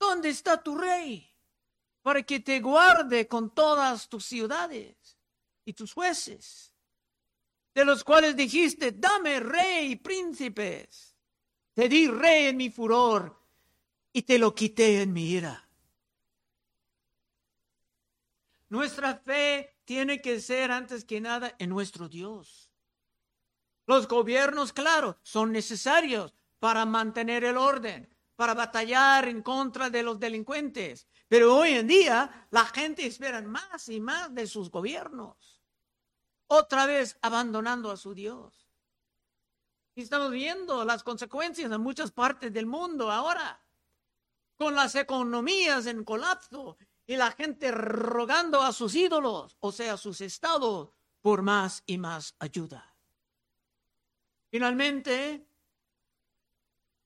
¿Dónde 0.00 0.30
está 0.30 0.60
tu 0.60 0.76
rey? 0.76 1.32
Para 2.02 2.24
que 2.24 2.40
te 2.40 2.58
guarde 2.58 3.28
con 3.28 3.54
todas 3.54 4.08
tus 4.08 4.24
ciudades 4.24 5.16
y 5.64 5.74
tus 5.74 5.92
jueces, 5.92 6.72
de 7.72 7.84
los 7.84 8.02
cuales 8.02 8.34
dijiste, 8.34 8.90
dame 8.90 9.38
rey 9.38 9.92
y 9.92 9.96
príncipes. 9.96 11.14
Te 11.72 11.88
di 11.88 12.08
rey 12.08 12.46
en 12.46 12.56
mi 12.56 12.68
furor 12.68 13.40
y 14.12 14.22
te 14.22 14.40
lo 14.40 14.52
quité 14.52 15.02
en 15.02 15.12
mi 15.12 15.30
ira. 15.30 15.65
Nuestra 18.68 19.14
fe 19.16 19.76
tiene 19.84 20.20
que 20.20 20.40
ser 20.40 20.70
antes 20.72 21.04
que 21.04 21.20
nada 21.20 21.54
en 21.58 21.70
nuestro 21.70 22.08
Dios. 22.08 22.70
Los 23.86 24.08
gobiernos, 24.08 24.72
claro, 24.72 25.18
son 25.22 25.52
necesarios 25.52 26.34
para 26.58 26.84
mantener 26.84 27.44
el 27.44 27.56
orden, 27.56 28.12
para 28.34 28.54
batallar 28.54 29.28
en 29.28 29.42
contra 29.42 29.88
de 29.90 30.02
los 30.02 30.18
delincuentes. 30.18 31.06
Pero 31.28 31.56
hoy 31.56 31.70
en 31.70 31.86
día 31.86 32.48
la 32.50 32.66
gente 32.66 33.06
espera 33.06 33.40
más 33.42 33.88
y 33.88 34.00
más 34.00 34.34
de 34.34 34.46
sus 34.48 34.70
gobiernos, 34.70 35.60
otra 36.48 36.86
vez 36.86 37.16
abandonando 37.22 37.90
a 37.90 37.96
su 37.96 38.14
Dios. 38.14 38.68
Y 39.94 40.02
estamos 40.02 40.30
viendo 40.30 40.84
las 40.84 41.02
consecuencias 41.02 41.70
en 41.70 41.80
muchas 41.80 42.10
partes 42.10 42.52
del 42.52 42.66
mundo 42.66 43.10
ahora, 43.10 43.64
con 44.56 44.74
las 44.74 44.94
economías 44.94 45.86
en 45.86 46.04
colapso 46.04 46.76
y 47.06 47.16
la 47.16 47.30
gente 47.30 47.70
rogando 47.70 48.62
a 48.62 48.72
sus 48.72 48.94
ídolos, 48.94 49.56
o 49.60 49.70
sea, 49.70 49.94
a 49.94 49.96
sus 49.96 50.20
estados, 50.20 50.90
por 51.20 51.42
más 51.42 51.82
y 51.86 51.98
más 51.98 52.34
ayuda. 52.38 52.94
Finalmente, 54.50 55.46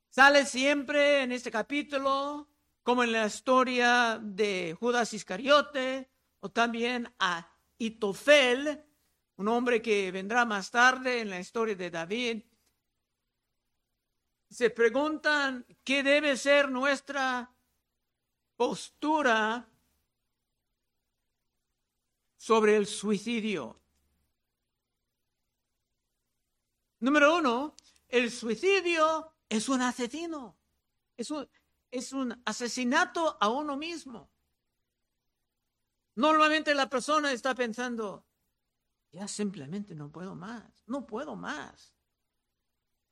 sale 0.09 0.47
siempre 0.47 1.23
en 1.23 1.33
este 1.33 1.51
capítulo, 1.51 2.49
como 2.83 3.05
en 3.05 3.13
la 3.13 3.27
historia 3.27 4.19
de 4.23 4.77
Judas 4.79 5.13
Iscariote, 5.13 6.11
o 6.41 6.51
también 6.51 7.13
a 7.19 7.51
Itofel, 7.79 8.85
un 9.37 9.49
hombre 9.49 9.81
que 9.81 10.11
vendrá 10.11 10.45
más 10.45 10.71
tarde 10.71 11.21
en 11.21 11.31
la 11.31 11.41
historia 11.41 11.75
de 11.75 11.91
David. 11.91 12.43
Se 14.49 14.71
preguntan 14.71 15.67
qué 15.85 16.03
debe 16.03 16.37
ser 16.37 16.71
nuestra 16.71 17.55
postura 18.57 19.70
sobre 22.41 22.75
el 22.75 22.87
suicidio. 22.87 23.79
Número 27.01 27.37
uno, 27.37 27.77
el 28.09 28.31
suicidio 28.31 29.35
es 29.47 29.69
un 29.69 29.83
asesino, 29.83 30.57
es 31.19 31.31
un, 31.31 31.47
es 31.91 32.15
un 32.15 32.43
asesinato 32.47 33.37
a 33.39 33.51
uno 33.51 33.77
mismo. 33.77 34.31
Normalmente 36.15 36.75
la 36.75 36.89
persona 36.89 37.31
está 37.31 37.55
pensando, 37.55 38.25
ya 39.13 39.29
simplemente 39.29 39.95
no 39.95 40.11
puedo 40.11 40.35
más, 40.35 40.83
no 40.87 41.05
puedo 41.05 41.37
más. 41.37 41.95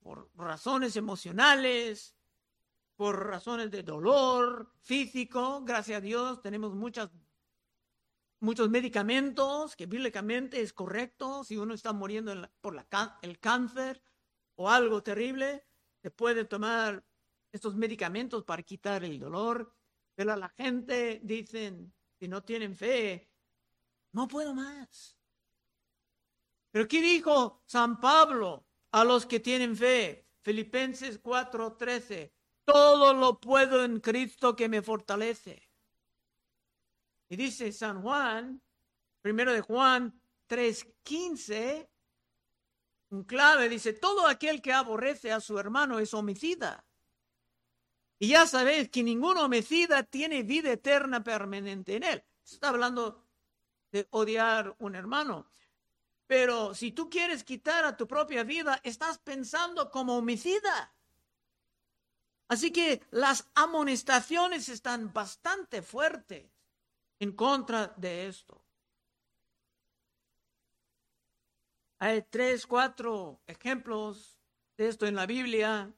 Por 0.01 0.31
razones 0.37 0.97
emocionales, 0.97 2.17
por 2.97 3.27
razones 3.27 3.71
de 3.71 3.83
dolor 3.83 4.73
físico, 4.81 5.63
gracias 5.65 5.99
a 5.99 6.01
Dios 6.01 6.41
tenemos 6.41 6.75
muchas 6.75 7.11
muchos 8.41 8.71
medicamentos, 8.71 9.77
que 9.77 9.87
bíblicamente 9.87 10.61
es 10.61 10.73
correcto, 10.73 11.45
si 11.45 11.57
uno 11.57 11.75
está 11.75 11.93
muriendo 11.93 12.33
por 12.61 12.75
la, 12.75 12.87
el 13.23 13.39
cáncer 13.39 14.03
o 14.57 14.71
algo 14.71 15.03
terrible, 15.03 15.65
se 16.03 16.11
puede 16.11 16.45
tomar 16.45 17.05
estos 17.53 17.75
medicamentos 17.75 18.45
para 18.45 18.63
quitar 18.63 19.05
el 19.05 19.19
dolor, 19.19 19.75
pero 20.15 20.37
la 20.37 20.49
gente 20.51 21.21
dicen, 21.23 21.93
si 22.19 22.29
no 22.29 22.43
tienen 22.43 22.77
fe, 22.77 23.31
no 24.13 24.27
puedo 24.29 24.55
más. 24.55 25.17
Pero 26.71 26.87
¿qué 26.87 27.01
dijo 27.01 27.63
San 27.67 28.01
Pablo 28.01 28.67
a 28.93 29.05
los 29.05 29.27
que 29.27 29.41
tienen 29.41 29.77
fe? 29.77 30.29
Filipenses 30.43 31.21
4:13, 31.23 32.33
todo 32.65 33.15
lo 33.15 33.41
puedo 33.41 33.85
en 33.85 34.01
Cristo 34.01 34.55
que 34.55 34.69
me 34.69 34.83
fortalece. 34.83 35.68
Y 37.29 37.37
dice 37.37 37.73
San 37.73 38.03
Juan, 38.03 38.63
primero 39.21 39.53
de 39.53 39.61
Juan 39.61 40.21
3:15, 40.49 41.89
un 43.11 43.25
clave, 43.25 43.69
dice, 43.69 43.95
todo 43.95 44.27
aquel 44.27 44.61
que 44.61 44.73
aborrece 44.73 45.33
a 45.33 45.41
su 45.41 45.59
hermano 45.59 45.99
es 45.99 46.13
homicida. 46.13 46.85
Y 48.19 48.29
ya 48.29 48.47
sabéis 48.47 48.91
que 48.91 49.03
ningún 49.03 49.39
homicida 49.39 50.03
tiene 50.03 50.43
vida 50.43 50.73
eterna 50.73 51.23
permanente 51.23 51.97
en 51.97 52.03
él. 52.03 52.25
Está 52.45 52.69
hablando 52.69 53.25
de 53.93 54.07
odiar 54.11 54.75
un 54.79 54.95
hermano. 54.95 55.51
Pero 56.27 56.75
si 56.75 56.93
tú 56.93 57.09
quieres 57.09 57.45
quitar 57.45 57.85
a 57.87 57.97
tu 57.97 58.07
propia 58.07 58.43
vida, 58.43 58.81
estás 58.83 59.19
pensando 59.19 59.91
como 59.91 60.19
homicida. 60.19 60.95
Así 62.49 62.71
que 62.73 63.03
las 63.11 63.49
amonestaciones 63.55 64.69
están 64.69 65.13
bastante 65.13 65.81
fuertes 65.81 66.58
en 67.19 67.33
contra 67.33 67.89
de 67.97 68.29
esto. 68.29 68.65
Hay 71.99 72.23
tres, 72.23 72.67
cuatro 72.67 73.41
ejemplos 73.47 74.39
de 74.77 74.89
esto 74.89 75.07
en 75.07 75.17
la 75.17 75.27
Biblia, 75.27 75.93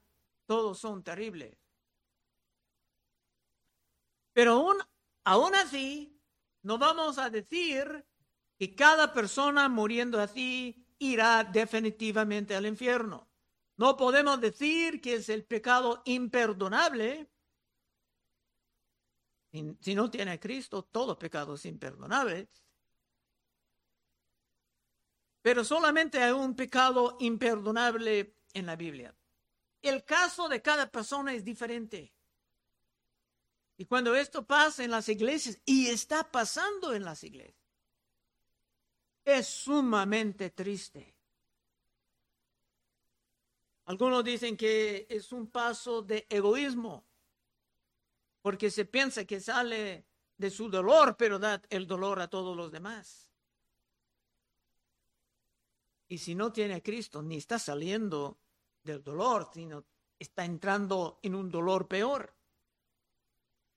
todos 0.45 0.79
son 0.79 1.03
terribles. 1.03 1.57
Pero 4.33 4.53
aún, 4.53 4.77
aún 5.23 5.55
así, 5.55 6.19
no 6.63 6.77
vamos 6.77 7.17
a 7.17 7.29
decir 7.29 8.05
que 8.57 8.75
cada 8.75 9.13
persona 9.13 9.69
muriendo 9.69 10.19
así 10.19 10.85
irá 10.97 11.43
definitivamente 11.43 12.55
al 12.55 12.65
infierno. 12.65 13.27
No 13.77 13.97
podemos 13.97 14.39
decir 14.39 15.01
que 15.01 15.15
es 15.15 15.29
el 15.29 15.43
pecado 15.43 16.01
imperdonable, 16.05 17.30
si 19.51 19.95
no 19.95 20.09
tiene 20.09 20.39
Cristo, 20.39 20.83
todo 20.83 21.19
pecado 21.19 21.55
es 21.55 21.65
imperdonable. 21.65 22.47
Pero 25.41 25.63
solamente 25.63 26.21
hay 26.21 26.31
un 26.31 26.55
pecado 26.55 27.17
imperdonable 27.19 28.37
en 28.53 28.65
la 28.65 28.75
Biblia. 28.75 29.15
El 29.81 30.05
caso 30.05 30.47
de 30.47 30.61
cada 30.61 30.89
persona 30.89 31.33
es 31.33 31.43
diferente. 31.43 32.13
Y 33.77 33.85
cuando 33.85 34.15
esto 34.15 34.45
pasa 34.45 34.83
en 34.83 34.91
las 34.91 35.09
iglesias, 35.09 35.59
y 35.65 35.87
está 35.87 36.31
pasando 36.31 36.93
en 36.93 37.03
las 37.03 37.23
iglesias, 37.23 37.57
es 39.25 39.47
sumamente 39.47 40.51
triste. 40.51 41.15
Algunos 43.85 44.23
dicen 44.23 44.55
que 44.55 45.07
es 45.09 45.31
un 45.31 45.47
paso 45.47 46.01
de 46.01 46.27
egoísmo 46.29 47.10
porque 48.41 48.71
se 48.71 48.85
piensa 48.85 49.25
que 49.25 49.39
sale 49.39 50.05
de 50.37 50.49
su 50.49 50.69
dolor, 50.69 51.15
pero 51.17 51.37
da 51.37 51.61
el 51.69 51.85
dolor 51.85 52.19
a 52.19 52.27
todos 52.27 52.55
los 52.57 52.71
demás. 52.71 53.29
Y 56.07 56.17
si 56.17 56.35
no 56.35 56.51
tiene 56.51 56.75
a 56.75 56.81
Cristo, 56.81 57.21
ni 57.21 57.37
está 57.37 57.57
saliendo 57.57 58.39
del 58.83 59.03
dolor, 59.03 59.49
sino 59.53 59.85
está 60.19 60.43
entrando 60.43 61.19
en 61.21 61.35
un 61.35 61.49
dolor 61.49 61.87
peor. 61.87 62.35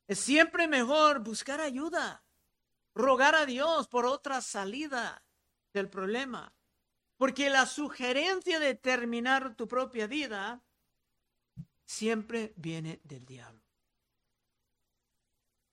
Es 0.06 0.18
siempre 0.18 0.66
mejor 0.66 1.20
buscar 1.20 1.60
ayuda, 1.60 2.24
rogar 2.94 3.34
a 3.34 3.46
Dios 3.46 3.88
por 3.88 4.04
otra 4.04 4.40
salida 4.40 5.24
del 5.72 5.88
problema, 5.88 6.54
porque 7.16 7.50
la 7.50 7.66
sugerencia 7.66 8.58
de 8.58 8.74
terminar 8.74 9.54
tu 9.54 9.68
propia 9.68 10.06
vida 10.06 10.62
siempre 11.84 12.52
viene 12.56 13.00
del 13.04 13.24
diablo. 13.24 13.63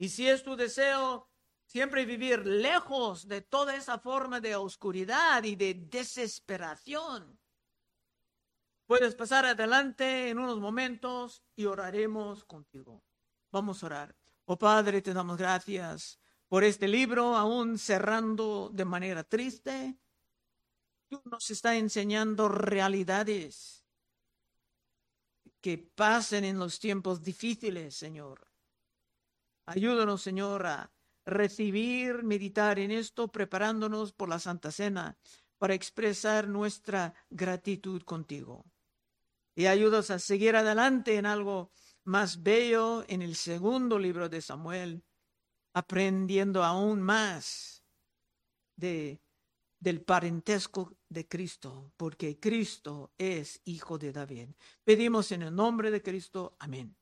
Y 0.02 0.10
si 0.10 0.28
es 0.28 0.44
tu 0.44 0.56
deseo 0.56 1.32
Siempre 1.72 2.04
vivir 2.06 2.46
lejos 2.46 3.30
de 3.30 3.40
toda 3.40 3.74
esa 3.78 3.98
forma 3.98 4.42
de 4.42 4.58
oscuridad 4.58 5.42
y 5.46 5.56
de 5.56 5.74
desesperación. 5.74 7.40
Puedes 8.86 9.16
pasar 9.16 9.46
adelante 9.46 10.28
en 10.28 10.38
unos 10.38 10.60
momentos 10.60 11.42
y 11.56 11.64
oraremos 11.64 12.44
contigo. 12.44 13.02
Vamos 13.54 13.82
a 13.82 13.86
orar. 13.86 14.16
Oh 14.44 14.58
Padre, 14.58 15.02
te 15.02 15.14
damos 15.14 15.38
gracias 15.38 16.20
por 16.50 16.66
este 16.66 16.90
libro, 16.90 17.38
aún 17.38 17.78
cerrando 17.80 18.70
de 18.74 18.84
manera 18.84 19.24
triste. 19.24 19.98
Tú 21.08 21.22
nos 21.24 21.50
estás 21.52 21.76
enseñando 21.76 22.50
realidades 22.50 23.86
que 25.62 25.78
pasen 25.78 26.44
en 26.44 26.60
los 26.60 26.82
tiempos 26.82 27.24
difíciles, 27.24 27.96
Señor. 27.96 28.51
Ayúdanos, 29.72 30.22
Señor, 30.22 30.66
a 30.66 30.92
recibir, 31.26 32.24
meditar 32.24 32.78
en 32.78 32.92
esto, 32.92 33.30
preparándonos 33.30 34.12
por 34.12 34.28
la 34.28 34.38
Santa 34.38 34.70
Cena 34.70 35.18
para 35.58 35.74
expresar 35.74 36.50
nuestra 36.50 37.14
gratitud 37.30 38.02
contigo. 38.02 38.66
Y 39.56 39.68
ayúdanos 39.68 40.12
a 40.12 40.20
seguir 40.20 40.58
adelante 40.58 41.16
en 41.16 41.26
algo 41.26 41.72
más 42.04 42.44
bello 42.44 43.06
en 43.08 43.22
el 43.22 43.36
segundo 43.36 43.98
libro 43.98 44.28
de 44.28 44.42
Samuel, 44.42 45.06
aprendiendo 45.74 46.66
aún 46.66 47.02
más 47.02 47.82
de, 48.76 49.22
del 49.80 50.02
parentesco 50.02 50.98
de 51.08 51.30
Cristo, 51.30 51.94
porque 51.96 52.42
Cristo 52.42 53.14
es 53.18 53.62
hijo 53.64 53.98
de 53.98 54.12
David. 54.12 54.50
Pedimos 54.84 55.32
en 55.32 55.44
el 55.44 55.56
nombre 55.56 55.92
de 55.92 56.02
Cristo. 56.02 56.58
Amén. 56.60 56.98